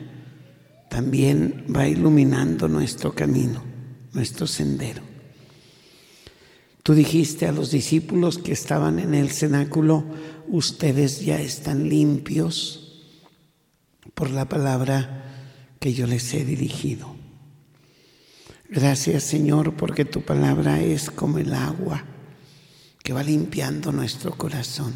[0.89, 3.63] también va iluminando nuestro camino,
[4.13, 5.01] nuestro sendero.
[6.81, 10.05] Tú dijiste a los discípulos que estaban en el cenáculo,
[10.47, 13.03] ustedes ya están limpios
[14.13, 15.23] por la palabra
[15.79, 17.14] que yo les he dirigido.
[18.69, 22.03] Gracias Señor porque tu palabra es como el agua
[23.03, 24.93] que va limpiando nuestro corazón,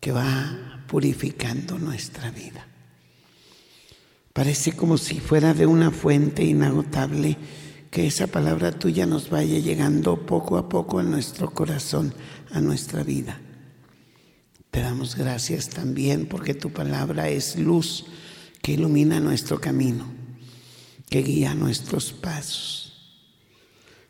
[0.00, 2.66] que va purificando nuestra vida.
[4.34, 7.38] Parece como si fuera de una fuente inagotable
[7.90, 12.12] que esa palabra tuya nos vaya llegando poco a poco a nuestro corazón,
[12.50, 13.40] a nuestra vida.
[14.70, 18.06] Te damos gracias también porque tu palabra es luz
[18.60, 20.04] que ilumina nuestro camino,
[21.14, 22.92] que guía nuestros pasos.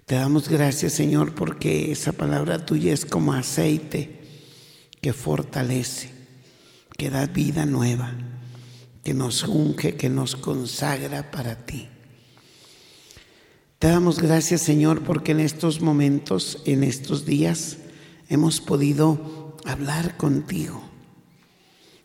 [0.06, 4.22] Te damos gracias, Señor, porque esa palabra tuya es como aceite
[5.02, 6.10] que fortalece,
[6.96, 8.14] que da vida nueva,
[9.02, 11.90] que nos unge, que nos consagra para ti.
[13.78, 17.76] Te damos gracias, Señor, porque en estos momentos, en estos días,
[18.30, 20.82] hemos podido hablar contigo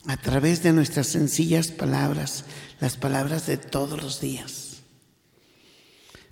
[0.07, 2.43] a través de nuestras sencillas palabras,
[2.81, 4.68] las palabras de todos los días.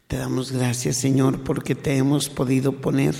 [0.08, 3.14] Te damos gracias, Señor, porque te hemos podido poner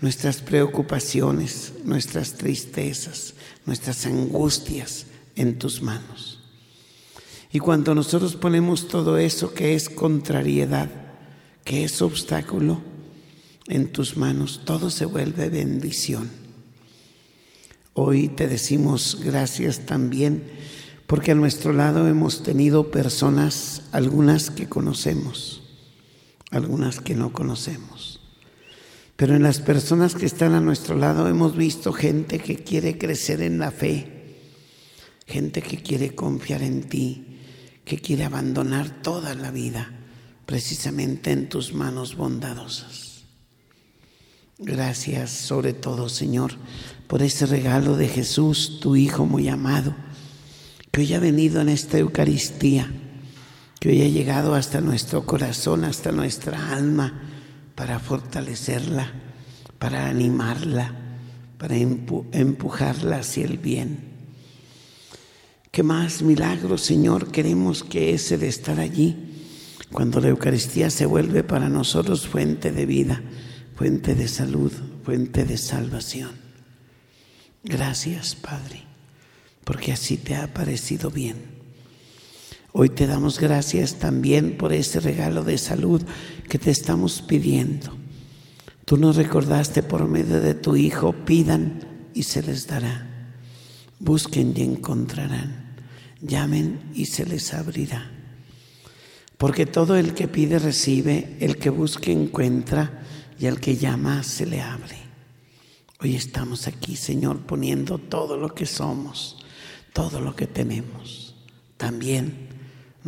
[0.00, 5.06] nuestras preocupaciones, nuestras tristezas, nuestras angustias
[5.36, 6.40] en tus manos.
[7.50, 10.90] Y cuando nosotros ponemos todo eso que es contrariedad,
[11.64, 12.82] que es obstáculo,
[13.66, 16.30] en tus manos, todo se vuelve bendición.
[17.94, 20.44] Hoy te decimos gracias también
[21.06, 25.67] porque a nuestro lado hemos tenido personas, algunas que conocemos,
[26.50, 28.20] algunas que no conocemos.
[29.16, 33.42] Pero en las personas que están a nuestro lado hemos visto gente que quiere crecer
[33.42, 34.36] en la fe,
[35.26, 37.40] gente que quiere confiar en ti,
[37.84, 39.92] que quiere abandonar toda la vida
[40.46, 43.24] precisamente en tus manos bondadosas.
[44.58, 46.52] Gracias sobre todo, Señor,
[47.06, 49.94] por ese regalo de Jesús, tu Hijo muy amado,
[50.90, 52.90] que hoy ha venido en esta Eucaristía
[53.78, 57.22] que hoy ha llegado hasta nuestro corazón, hasta nuestra alma,
[57.74, 59.12] para fortalecerla,
[59.78, 60.94] para animarla,
[61.58, 64.08] para empujarla hacia el bien.
[65.70, 69.44] ¿Qué más milagros, Señor, queremos que ese de estar allí,
[69.92, 73.22] cuando la Eucaristía se vuelve para nosotros fuente de vida,
[73.76, 74.72] fuente de salud,
[75.04, 76.30] fuente de salvación?
[77.62, 78.82] Gracias, Padre,
[79.62, 81.57] porque así te ha parecido bien.
[82.80, 86.00] Hoy te damos gracias también por ese regalo de salud
[86.48, 87.90] que te estamos pidiendo.
[88.84, 91.80] Tú nos recordaste por medio de tu Hijo, pidan
[92.14, 93.34] y se les dará.
[93.98, 95.74] Busquen y encontrarán.
[96.22, 98.12] Llamen y se les abrirá.
[99.38, 103.02] Porque todo el que pide recibe, el que busca encuentra
[103.40, 104.98] y el que llama se le abre.
[105.98, 109.44] Hoy estamos aquí, Señor, poniendo todo lo que somos,
[109.92, 111.34] todo lo que tenemos.
[111.76, 112.47] También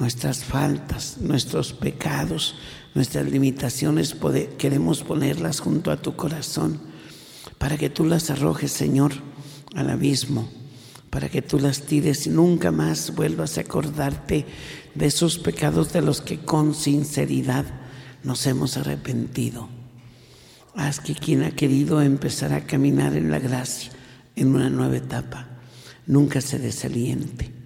[0.00, 2.56] nuestras faltas, nuestros pecados,
[2.94, 4.16] nuestras limitaciones,
[4.58, 6.80] queremos ponerlas junto a tu corazón
[7.58, 9.12] para que tú las arrojes, Señor,
[9.76, 10.50] al abismo
[11.10, 14.46] para que tú las tires y nunca más vuelvas a acordarte
[14.94, 17.66] de esos pecados de los que con sinceridad
[18.22, 19.68] nos hemos arrepentido.
[20.76, 23.90] Haz que quien ha querido empezar a caminar en la gracia,
[24.36, 25.48] en una nueva etapa,
[26.06, 27.59] nunca se desaliente,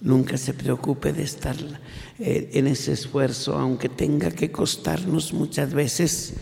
[0.00, 1.56] nunca se preocupe de estar
[2.18, 6.34] eh, en ese esfuerzo, aunque tenga que costarnos muchas veces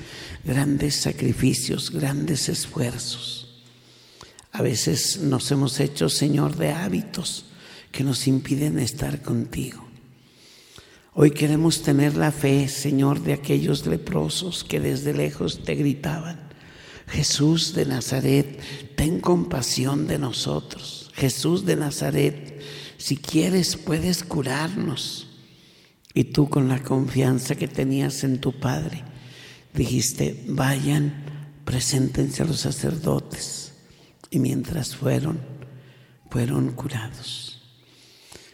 [0.45, 3.63] grandes sacrificios, grandes esfuerzos.
[4.53, 7.47] A veces nos hemos hecho, Señor, de hábitos
[7.91, 9.85] que nos impiden estar contigo.
[11.13, 16.45] Hoy queremos tener la fe, Señor, de aquellos leprosos que desde lejos te gritaban,
[17.07, 18.61] Jesús de Nazaret,
[18.97, 21.11] ten compasión de nosotros.
[21.15, 22.61] Jesús de Nazaret,
[23.05, 25.27] si quieres puedes curarnos.
[26.15, 29.05] Y tú con la confianza que tenías en tu Padre,
[29.75, 31.13] dijiste, vayan,
[31.67, 33.75] preséntense a los sacerdotes
[34.31, 35.39] y mientras fueron,
[36.31, 37.61] fueron curados.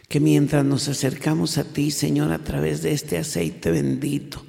[0.09, 4.43] Que mientras nos acercamos a ti, Señor, a través de este aceite bendito,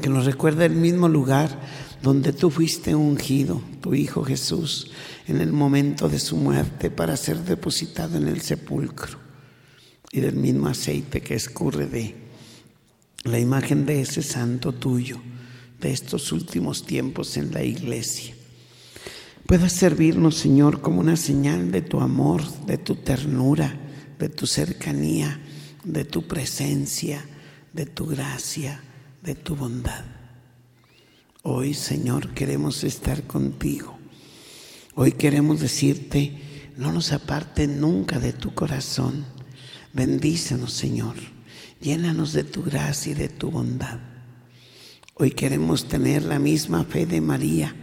[0.00, 1.60] que nos recuerda el mismo lugar
[2.02, 4.90] donde tú fuiste ungido, tu Hijo Jesús,
[5.26, 9.18] en el momento de su muerte para ser depositado en el sepulcro,
[10.12, 12.14] y del mismo aceite que escurre de
[13.24, 15.20] la imagen de ese santo tuyo,
[15.80, 18.34] de estos últimos tiempos en la iglesia
[19.50, 23.74] pueda servirnos, Señor, como una señal de tu amor, de tu ternura,
[24.16, 25.40] de tu cercanía,
[25.82, 27.24] de tu presencia,
[27.72, 28.80] de tu gracia,
[29.24, 30.04] de tu bondad.
[31.42, 33.96] Hoy, Señor, queremos estar contigo.
[34.94, 36.38] Hoy queremos decirte,
[36.76, 39.24] no nos aparte nunca de tu corazón.
[39.92, 41.16] Bendícenos, Señor.
[41.80, 43.98] Llénanos de tu gracia y de tu bondad.
[45.14, 47.74] Hoy queremos tener la misma fe de María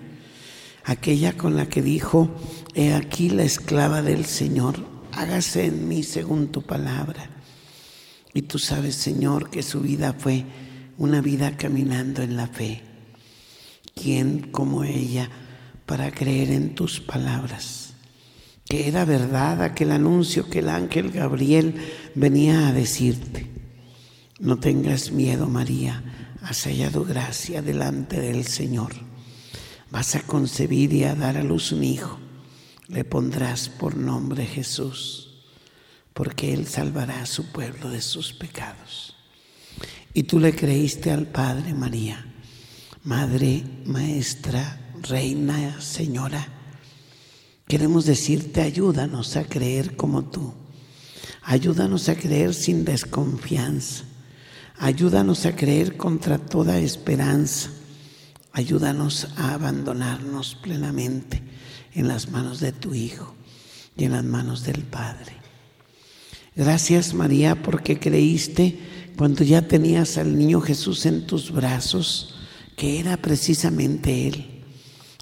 [0.87, 2.33] aquella con la que dijo,
[2.73, 4.75] he aquí la esclava del Señor,
[5.11, 7.29] hágase en mí según tu palabra.
[8.33, 10.45] Y tú sabes, Señor, que su vida fue
[10.97, 12.86] una vida caminando en la fe.
[14.01, 15.29] ¿Quién como ella
[15.85, 17.93] para creer en tus palabras?
[18.65, 21.75] Que era verdad aquel anuncio que el ángel Gabriel
[22.15, 23.47] venía a decirte.
[24.39, 26.03] No tengas miedo, María,
[26.41, 29.07] has hallado gracia delante del Señor
[29.89, 32.19] vas a concebir y a dar a luz un hijo.
[32.87, 35.43] Le pondrás por nombre Jesús,
[36.13, 39.15] porque Él salvará a su pueblo de sus pecados.
[40.13, 42.26] Y tú le creíste al Padre María,
[43.07, 46.45] Madre, Maestra, Reina, Señora.
[47.65, 50.53] Queremos decirte, ayúdanos a creer como tú.
[51.41, 54.03] Ayúdanos a creer sin desconfianza.
[54.77, 57.71] Ayúdanos a creer contra toda esperanza
[58.57, 61.43] Ayúdanos a abandonarnos plenamente
[61.93, 63.35] en las manos de tu Hijo
[63.95, 65.33] y en las manos del Padre.
[66.55, 68.79] Gracias María porque creíste
[69.15, 72.33] cuando ya tenías al niño Jesús en tus brazos
[72.77, 74.63] que era precisamente Él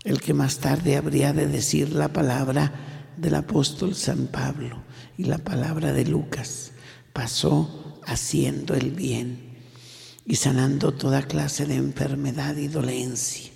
[0.04, 4.84] el que más tarde habría de decir la palabra del apóstol San Pablo
[5.18, 6.74] y la palabra de Lucas.
[7.12, 9.56] Pasó haciendo el bien
[10.26, 13.52] y sanando toda clase de enfermedad y dolencia.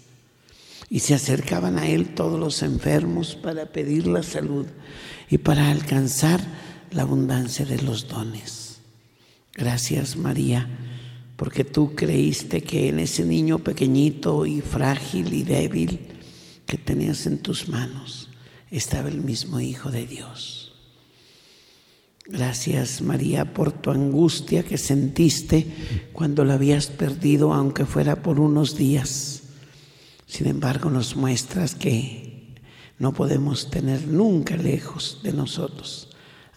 [0.90, 4.66] Y se acercaban a él todos los enfermos para pedir la salud
[5.30, 6.42] y para alcanzar
[6.90, 8.80] la abundancia de los dones.
[9.54, 10.68] Gracias María,
[11.40, 16.02] porque tú creíste que en ese niño pequeñito y frágil y débil
[16.66, 18.28] que tenías en tus manos
[18.70, 20.74] estaba el mismo Hijo de Dios.
[22.26, 25.66] Gracias María por tu angustia que sentiste
[26.12, 29.44] cuando la habías perdido, aunque fuera por unos días.
[30.28, 32.54] Sin embargo, nos muestras que
[32.98, 36.10] no podemos tener nunca lejos de nosotros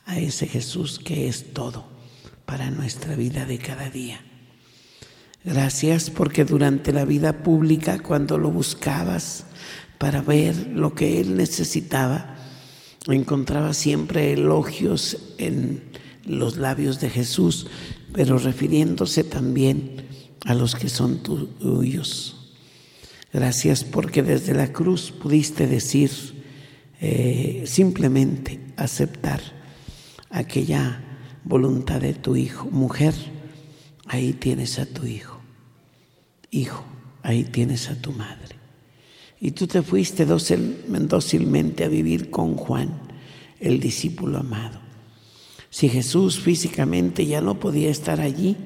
[0.07, 1.85] a ese Jesús que es todo
[2.47, 4.21] para nuestra vida de cada día.
[5.45, 9.45] Gracias porque durante la vida pública, cuando lo buscabas
[9.99, 12.37] para ver lo que Él necesitaba,
[13.09, 15.83] encontraba siempre elogios en
[16.25, 17.67] los labios de Jesús,
[18.13, 20.07] pero refiriéndose también
[20.45, 22.55] a los que son tuyos.
[23.33, 26.11] Gracias porque desde la cruz pudiste decir
[27.01, 29.41] eh, simplemente aceptar
[30.31, 31.03] aquella
[31.43, 32.69] voluntad de tu hijo.
[32.71, 33.15] Mujer,
[34.07, 35.32] ahí tienes a tu hijo.
[36.55, 36.85] Hijo,
[37.23, 38.57] ahí tienes a tu madre.
[39.41, 42.91] Y tú te fuiste dócilmente a vivir con Juan,
[43.59, 44.79] el discípulo amado.
[45.71, 48.59] Si Jesús físicamente ya no podía estar allí,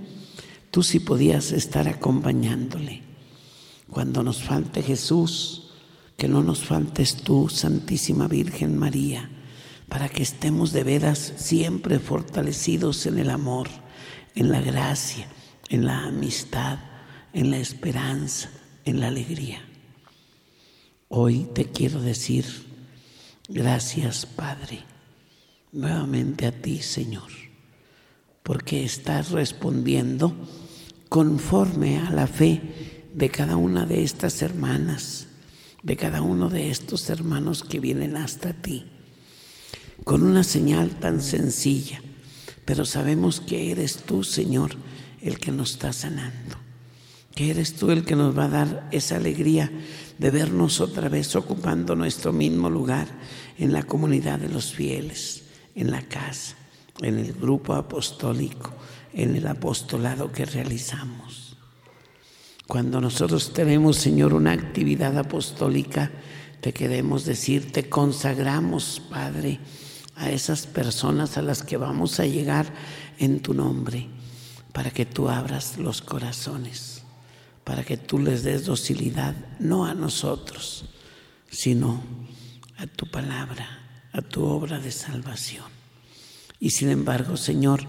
[0.73, 3.03] tú sí podías estar acompañándole.
[3.89, 5.71] Cuando nos falte Jesús,
[6.17, 9.31] que no nos faltes tú, Santísima Virgen María,
[9.89, 13.69] para que estemos de veras siempre fortalecidos en el amor,
[14.35, 15.29] en la gracia,
[15.69, 16.81] en la amistad,
[17.37, 18.49] en la esperanza,
[18.87, 19.61] en la alegría.
[21.09, 22.47] Hoy te quiero decir,
[23.47, 24.85] gracias Padre,
[25.71, 27.31] nuevamente a ti Señor,
[28.43, 30.35] porque estás respondiendo
[31.11, 35.27] conforme a la fe de cada una de estas hermanas,
[35.83, 38.87] de cada uno de estos hermanos que vienen hasta ti,
[40.05, 42.01] con una señal tan sencilla,
[42.65, 44.75] pero sabemos que eres tú, Señor,
[45.21, 46.66] el que nos está sanando,
[47.37, 49.71] que eres tú el que nos va a dar esa alegría
[50.17, 53.07] de vernos otra vez ocupando nuestro mismo lugar
[53.59, 56.57] en la comunidad de los fieles, en la casa,
[57.03, 58.73] en el grupo apostólico,
[59.13, 61.59] en el apostolado que realizamos.
[62.67, 66.11] Cuando nosotros tenemos, Señor, una actividad apostólica,
[66.63, 69.61] te queremos decir, te consagramos, Padre,
[70.15, 72.73] a esas personas a las que vamos a llegar
[73.19, 74.09] en tu nombre,
[74.73, 76.96] para que tú abras los corazones,
[77.67, 80.87] para que tú les des docilidad, no a nosotros,
[81.51, 82.01] sino
[82.79, 85.67] a tu palabra, a tu obra de salvación.
[86.59, 87.87] Y sin embargo, Señor,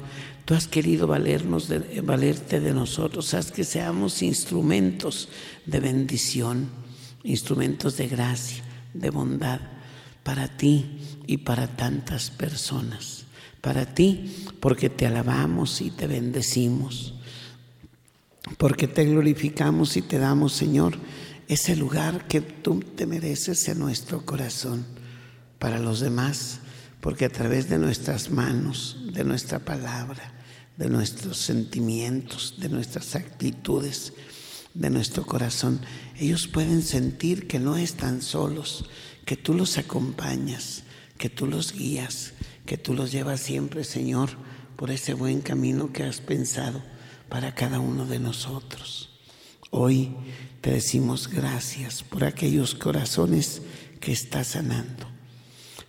[0.48, 5.28] Tú has querido valernos de, valerte de nosotros, haz que seamos instrumentos
[5.66, 6.70] de bendición,
[7.26, 8.64] instrumentos de gracia,
[8.94, 9.60] de bondad
[10.24, 10.86] para ti
[11.28, 13.26] y para tantas personas.
[13.60, 17.16] Para ti, porque te alabamos y te bendecimos,
[18.58, 20.98] porque te glorificamos y te damos, Señor,
[21.48, 24.86] ese lugar que tú te mereces en nuestro corazón.
[25.60, 26.60] Para los demás,
[27.02, 30.34] porque a través de nuestras manos, de nuestra palabra,
[30.78, 34.14] de nuestros sentimientos, de nuestras actitudes,
[34.76, 35.82] de nuestro corazón.
[36.20, 38.86] Ellos pueden sentir que no están solos,
[39.26, 40.84] que tú los acompañas,
[41.18, 42.34] que tú los guías,
[42.68, 44.30] que tú los llevas siempre, Señor,
[44.76, 46.84] por ese buen camino que has pensado
[47.30, 49.10] para cada uno de nosotros.
[49.70, 50.16] Hoy
[50.62, 53.62] te decimos gracias por aquellos corazones
[54.00, 55.18] que estás sanando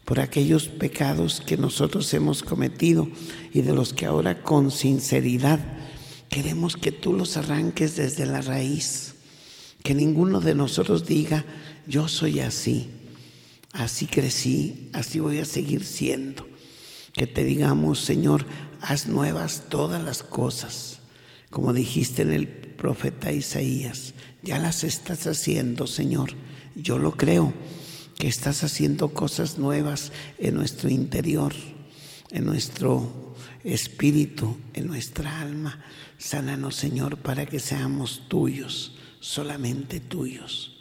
[0.08, 3.10] por aquellos pecados que nosotros hemos cometido
[3.52, 5.60] y de los que ahora con sinceridad
[6.30, 9.16] queremos que tú los arranques desde la raíz.
[9.82, 11.44] Que ninguno de nosotros diga,
[11.86, 12.88] yo soy así,
[13.72, 16.48] así crecí, así voy a seguir siendo.
[17.12, 18.46] Que te digamos, Señor,
[18.80, 20.97] haz nuevas todas las cosas,
[21.50, 26.30] como dijiste en el profeta Isaías, ya las estás haciendo, Señor.
[26.74, 27.52] Yo lo creo
[28.18, 31.54] que estás haciendo cosas nuevas en nuestro interior,
[32.30, 33.34] en nuestro
[33.64, 35.80] espíritu, en nuestra alma.
[36.18, 40.76] Sánanos, Señor, para que seamos tuyos, solamente tuyos.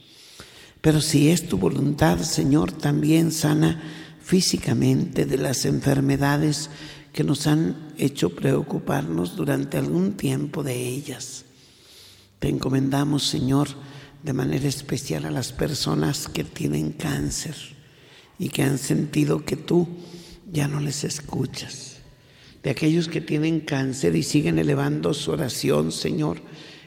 [0.81, 3.81] Pero si es tu voluntad, Señor, también sana
[4.21, 6.69] físicamente de las enfermedades
[7.13, 11.45] que nos han hecho preocuparnos durante algún tiempo de ellas.
[12.39, 13.69] Te encomendamos, Señor,
[14.23, 17.55] de manera especial a las personas que tienen cáncer
[18.37, 19.87] y que han sentido que tú
[20.51, 21.97] ya no les escuchas.
[22.61, 26.41] De aquellos que tienen cáncer y siguen elevando su oración, Señor,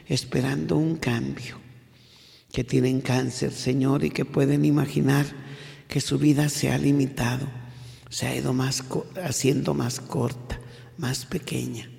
[0.07, 1.59] esperando un cambio.
[2.51, 5.25] Que tienen cáncer, Señor, y que pueden imaginar
[5.87, 7.47] que su vida se ha limitado,
[8.09, 8.83] se ha ido más,
[9.23, 10.60] haciendo más corta,
[11.01, 11.89] más pequeña.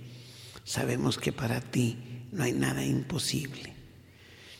[0.64, 1.98] Sabemos que para ti
[2.30, 3.74] no hay nada imposible.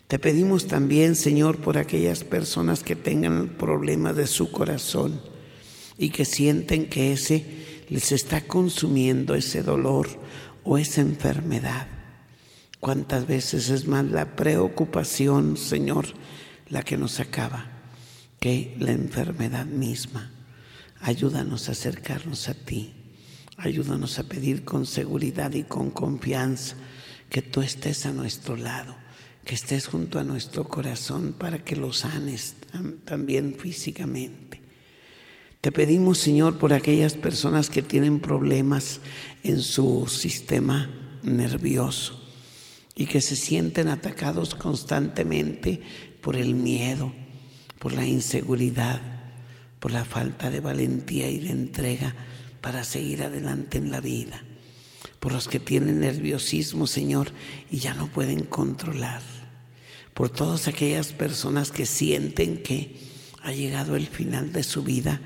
[0.09, 5.23] Te pedimos también, Señor, por aquellas personas que tengan problemas de su corazón
[5.97, 10.09] y que sienten que ese les está consumiendo ese dolor
[10.65, 11.87] o esa enfermedad.
[12.81, 16.07] ¿Cuántas veces es más la preocupación, Señor,
[16.69, 17.71] la que nos acaba
[18.41, 20.33] que la enfermedad misma?
[21.01, 23.02] Ayúdanos a acercarnos a ti.
[23.57, 26.77] Ayúdanos a pedir con seguridad y con confianza
[27.29, 28.97] que tú estés a nuestro lado,
[29.45, 32.57] que estés junto a nuestro corazón para que lo sanes
[33.05, 34.61] también físicamente.
[35.61, 39.01] Te pedimos, Señor, por aquellas personas que tienen problemas
[39.45, 40.91] en su sistema
[41.23, 42.21] nervioso
[42.97, 45.81] y que se sienten atacados constantemente
[46.21, 47.13] por el miedo,
[47.79, 49.01] por la inseguridad,
[49.79, 52.15] por la falta de valentía y de entrega
[52.63, 54.43] para seguir adelante en la vida,
[55.21, 57.33] por los que tienen nerviosismo, Señor,
[57.71, 59.21] y ya no pueden controlar,
[60.15, 62.97] por todas aquellas personas que sienten que
[63.43, 65.21] ha llegado el final de su vida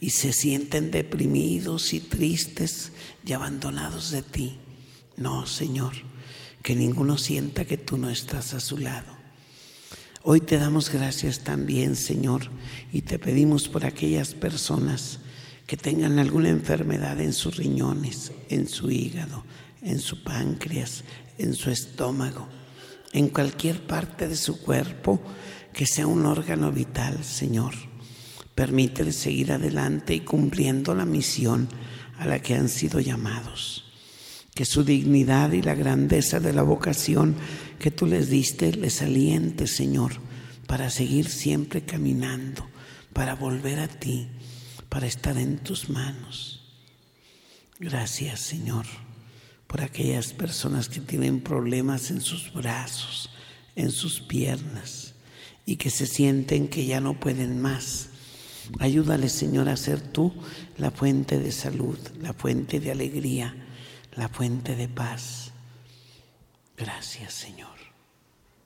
[0.00, 2.92] y se sienten deprimidos y tristes
[3.24, 4.58] y abandonados de ti.
[5.16, 5.92] No, Señor,
[6.62, 9.20] que ninguno sienta que tú no estás a su lado.
[10.22, 12.50] Hoy te damos gracias también, Señor,
[12.92, 15.20] y te pedimos por aquellas personas
[15.70, 19.44] que tengan alguna enfermedad en sus riñones, en su hígado,
[19.82, 21.04] en su páncreas,
[21.38, 22.48] en su estómago,
[23.12, 25.22] en cualquier parte de su cuerpo
[25.72, 27.74] que sea un órgano vital, Señor.
[28.52, 31.68] Permítele seguir adelante y cumpliendo la misión
[32.18, 33.84] a la que han sido llamados.
[34.52, 37.36] Que su dignidad y la grandeza de la vocación
[37.78, 40.14] que tú les diste les aliente, Señor,
[40.66, 42.68] para seguir siempre caminando,
[43.12, 44.26] para volver a ti
[44.90, 46.60] para estar en tus manos.
[47.78, 48.84] Gracias, Señor,
[49.66, 53.30] por aquellas personas que tienen problemas en sus brazos,
[53.76, 55.14] en sus piernas
[55.64, 58.08] y que se sienten que ya no pueden más.
[58.80, 60.34] Ayúdale, Señor, a ser tú
[60.76, 63.54] la fuente de salud, la fuente de alegría,
[64.16, 65.52] la fuente de paz.
[66.76, 67.78] Gracias, Señor.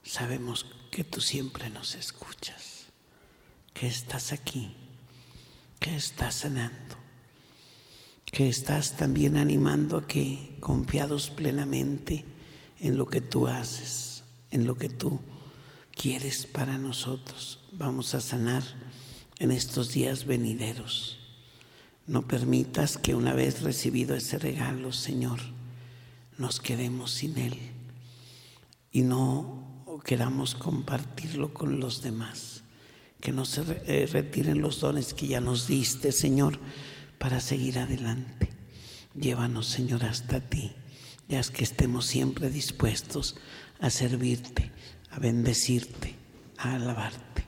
[0.02, 2.86] Sabemos que tú siempre nos escuchas,
[3.74, 4.74] que estás aquí
[5.84, 6.96] que estás sanando,
[8.24, 12.24] que estás también animando a que confiados plenamente
[12.80, 15.20] en lo que tú haces, en lo que tú
[15.94, 18.62] quieres para nosotros, vamos a sanar
[19.38, 21.18] en estos días venideros.
[22.06, 25.40] No permitas que una vez recibido ese regalo, Señor,
[26.38, 27.58] nos quedemos sin él
[28.90, 32.53] y no queramos compartirlo con los demás
[33.24, 36.58] que no se eh, retiren los dones que ya nos diste, Señor,
[37.16, 38.50] para seguir adelante.
[39.18, 40.72] Llévanos, Señor, hasta ti.
[41.26, 43.36] Ya que estemos siempre dispuestos
[43.80, 44.72] a servirte,
[45.10, 46.16] a bendecirte,
[46.58, 47.46] a alabarte.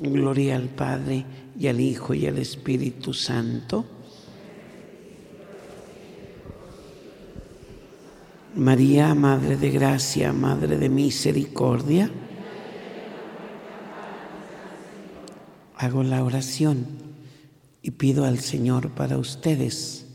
[0.00, 1.26] Gloria al Padre
[1.60, 3.84] y al Hijo y al Espíritu Santo.
[8.54, 12.10] María, Madre de Gracia, Madre de Misericordia
[15.84, 16.86] hago la oración
[17.82, 20.06] y pido al Señor para ustedes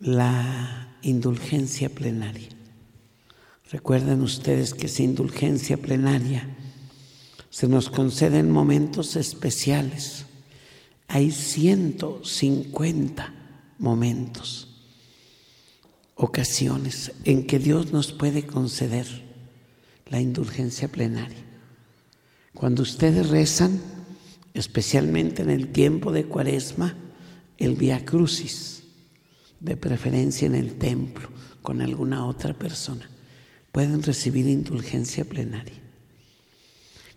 [0.00, 2.48] la indulgencia plenaria.
[3.70, 6.46] Recuerden ustedes que esa indulgencia plenaria
[7.48, 10.26] se nos concede en momentos especiales.
[11.08, 13.32] Hay 150
[13.78, 14.68] momentos,
[16.16, 19.06] ocasiones en que Dios nos puede conceder
[20.06, 21.46] la indulgencia plenaria.
[22.52, 23.99] Cuando ustedes rezan,
[24.54, 26.96] especialmente en el tiempo de cuaresma,
[27.58, 28.82] el Via Crucis,
[29.60, 31.28] de preferencia en el templo,
[31.62, 33.08] con alguna otra persona,
[33.72, 35.80] pueden recibir indulgencia plenaria.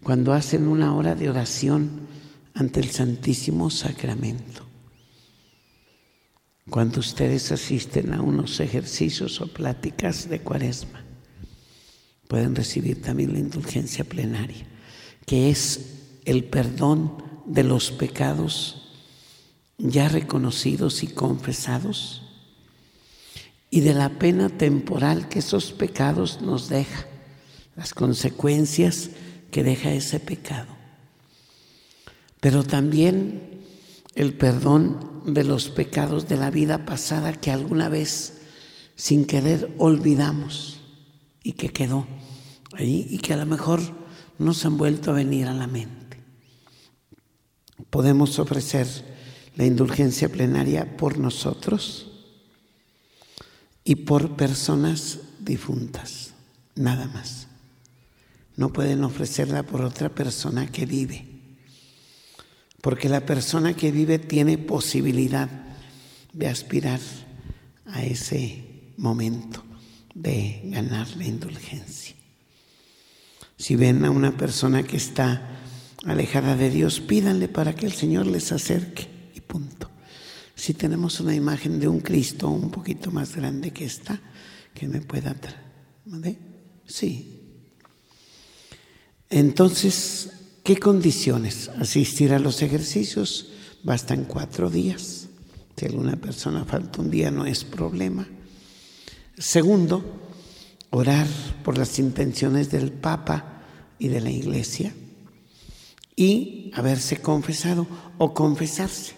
[0.04, 2.08] Cuando hacen una hora de oración
[2.54, 4.66] ante el Santísimo Sacramento,
[6.70, 11.04] cuando ustedes asisten a unos ejercicios o pláticas de cuaresma,
[12.28, 14.66] pueden recibir también la indulgencia plenaria,
[15.26, 15.93] que es
[16.26, 18.84] el perdón de los pecados
[19.78, 22.22] ya reconocidos y confesados
[23.70, 27.06] y de la pena temporal que esos pecados nos dejan,
[27.76, 29.10] las consecuencias
[29.52, 30.68] que deja ese pecado.
[32.40, 33.64] Pero también
[34.16, 38.42] el perdón de los pecados de la vida pasada que alguna vez
[38.96, 40.82] sin querer olvidamos
[41.42, 42.06] y que quedó
[42.74, 43.82] ahí y que a lo mejor
[44.38, 46.03] nos han vuelto a venir a la mente
[47.94, 48.88] podemos ofrecer
[49.56, 52.08] la indulgencia plenaria por nosotros
[53.84, 56.34] y por personas difuntas,
[56.74, 57.46] nada más.
[58.56, 61.28] No pueden ofrecerla por otra persona que vive,
[62.82, 65.48] porque la persona que vive tiene posibilidad
[66.34, 67.00] de aspirar
[67.86, 69.64] a ese momento
[70.16, 72.16] de ganar la indulgencia.
[73.56, 75.63] Si ven a una persona que está
[76.06, 79.90] alejada de Dios, pídanle para que el Señor les acerque y punto.
[80.56, 84.20] Si tenemos una imagen de un Cristo un poquito más grande que esta,
[84.74, 85.64] que me pueda traer.
[86.86, 87.40] Sí.
[89.30, 90.32] Entonces,
[90.64, 91.70] ¿qué condiciones?
[91.80, 93.52] Asistir a los ejercicios
[93.84, 95.28] bastan cuatro días.
[95.76, 98.28] Si alguna persona falta un día no es problema.
[99.38, 100.04] Segundo,
[100.92, 101.28] orar
[101.64, 103.64] por las intenciones del Papa
[103.98, 104.94] y de la Iglesia
[106.16, 107.88] y haberse confesado
[108.18, 109.14] o confesarse,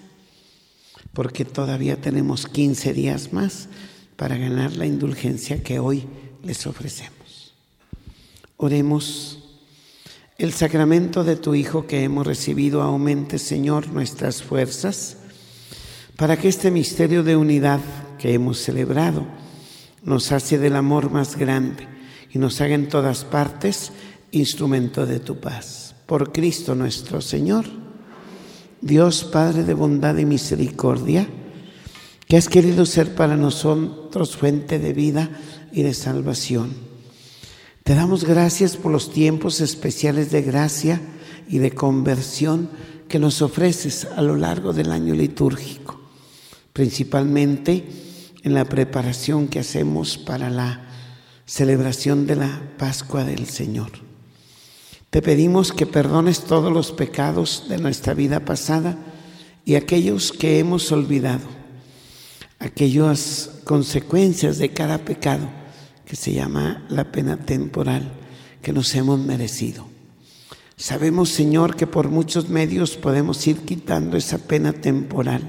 [1.14, 3.70] porque todavía tenemos 15 días más
[4.16, 6.06] para ganar la indulgencia que hoy
[6.44, 7.54] les ofrecemos.
[8.58, 9.40] Oremos.
[10.38, 15.16] El sacramento de tu Hijo que hemos recibido aumente, Señor, nuestras fuerzas
[16.18, 17.80] para que este misterio de unidad
[18.20, 19.26] que hemos celebrado
[20.04, 21.88] nos hace del amor más grande
[22.32, 23.92] y nos haga en todas partes
[24.32, 25.85] instrumento de tu paz.
[26.06, 27.66] Por Cristo nuestro Señor,
[28.82, 31.28] Dios Padre de bondad y misericordia,
[32.28, 35.30] que has querido ser para nosotros fuente de vida
[35.72, 36.74] y de salvación.
[37.84, 41.02] Te damos gracias por los tiempos especiales de gracia
[41.48, 42.70] y de conversión
[43.08, 46.00] que nos ofreces a lo largo del año litúrgico,
[46.74, 47.84] principalmente
[48.44, 50.88] en la preparación que hacemos para la
[51.46, 54.05] celebración de la Pascua del Señor.
[55.16, 58.98] Te pedimos que perdones todos los pecados de nuestra vida pasada
[59.64, 61.46] y aquellos que hemos olvidado,
[62.60, 65.48] aquellas consecuencias de cada pecado
[66.04, 68.12] que se llama la pena temporal
[68.62, 69.88] que nos hemos merecido.
[70.76, 75.44] Sabemos, Señor, que por muchos medios podemos ir quitando esa pena temporal,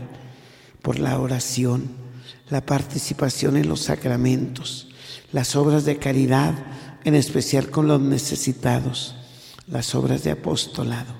[0.80, 1.88] por la oración,
[2.50, 4.90] la participación en los sacramentos,
[5.32, 6.54] las obras de caridad,
[7.02, 9.16] en especial con los necesitados,
[9.68, 11.14] las obras de apostolado.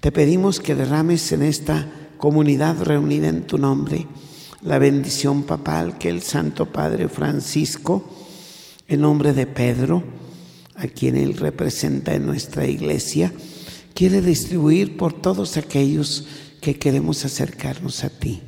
[0.00, 1.88] Te pedimos que derrames en esta
[2.18, 4.06] comunidad reunida en tu nombre
[4.62, 8.08] la bendición papal que el Santo Padre Francisco,
[8.88, 10.02] en nombre de Pedro,
[10.74, 13.32] a quien él representa en nuestra iglesia,
[13.94, 16.26] quiere distribuir por todos aquellos
[16.60, 18.42] que queremos acercarnos a ti.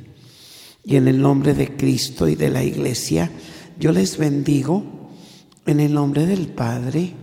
[0.83, 3.31] Y en el nombre de Cristo y de la iglesia,
[3.79, 4.83] yo les bendigo
[5.65, 7.13] en el nombre del Padre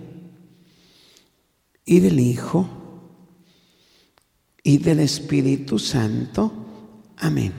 [1.85, 2.69] y del Hijo
[4.63, 6.53] y del Espíritu Santo.
[7.19, 7.53] Amén.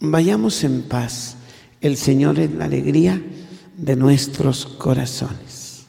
[0.00, 1.36] Vayamos en paz.
[1.80, 3.22] El Señor es la alegría
[3.76, 5.86] de nuestros corazones.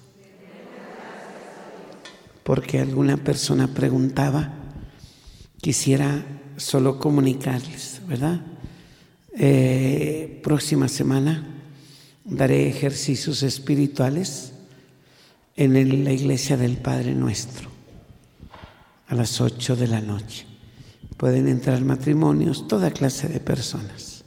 [2.43, 4.53] Porque alguna persona preguntaba,
[5.61, 6.25] quisiera
[6.57, 8.41] solo comunicarles, ¿verdad?
[9.37, 11.47] Eh, próxima semana
[12.25, 14.53] daré ejercicios espirituales
[15.63, 17.69] en la iglesia del Padre Nuestro
[19.07, 20.45] a las 8 de la noche.
[21.17, 24.23] Pueden entrar matrimonios, toda clase de personas,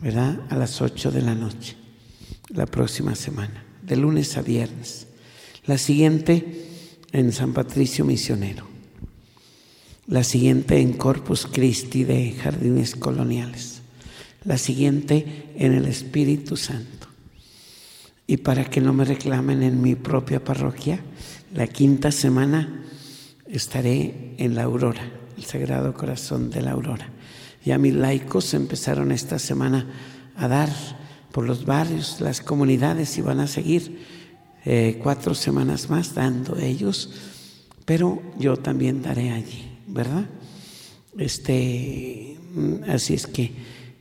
[0.00, 0.40] ¿verdad?
[0.48, 1.76] A las 8 de la noche,
[2.48, 5.06] la próxima semana, de lunes a viernes.
[5.66, 6.66] La siguiente
[7.12, 8.66] en San Patricio Misionero.
[10.06, 13.78] La siguiente en Corpus Christi de Jardines Coloniales
[14.44, 16.97] la siguiente en el Espíritu Santo.
[18.30, 21.00] Y para que no me reclamen en mi propia parroquia,
[21.54, 22.84] la quinta semana
[23.46, 27.08] estaré en la Aurora, el Sagrado Corazón de la Aurora.
[27.64, 29.86] Ya mis laicos empezaron esta semana
[30.36, 30.68] a dar
[31.32, 34.04] por los barrios, las comunidades y van a seguir
[34.66, 37.10] eh, cuatro semanas más dando ellos,
[37.86, 40.26] pero yo también daré allí, ¿verdad?
[41.16, 43.52] Este, mm, así es que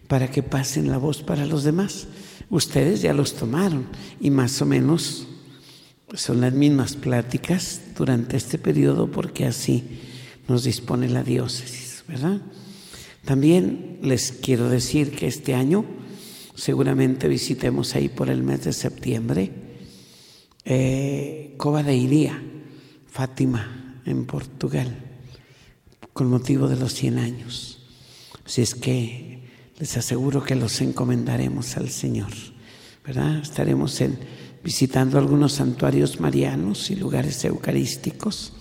[0.09, 2.07] para que pasen la voz para los demás.
[2.49, 3.87] Ustedes ya los tomaron
[4.19, 5.27] y más o menos
[6.13, 9.83] son las mismas pláticas durante este periodo porque así
[10.47, 12.41] nos dispone la diócesis, ¿verdad?
[13.25, 15.83] También les quiero decir que este año
[16.55, 19.51] seguramente visitemos ahí por el mes de septiembre
[20.63, 22.41] eh, de Iría,
[23.07, 24.95] Fátima, en Portugal,
[26.13, 27.79] con motivo de los 100 años.
[28.45, 29.26] Así es que
[29.79, 32.31] les aseguro que los encomendaremos al Señor.
[33.05, 33.37] ¿verdad?
[33.37, 34.17] Estaremos en,
[34.63, 38.53] visitando algunos santuarios marianos y lugares eucarísticos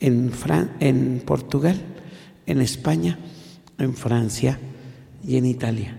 [0.00, 0.32] en,
[0.80, 1.80] en Portugal,
[2.46, 3.18] en España,
[3.78, 4.58] en Francia
[5.24, 5.96] y en Italia.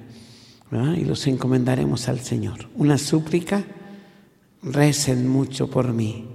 [0.98, 2.70] Y los encomendaremos al Señor.
[2.76, 3.64] Una súplica,
[4.62, 6.28] recen mucho por mí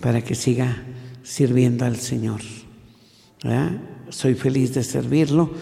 [0.00, 0.82] para que siga
[1.22, 2.40] sirviendo al Señor.
[4.08, 5.52] Soy feliz de servirlo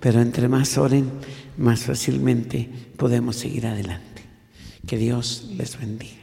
[0.00, 1.10] pero entre más oren,
[1.56, 4.22] más fácilmente podemos seguir adelante.
[4.86, 6.19] Que Dios les bendiga.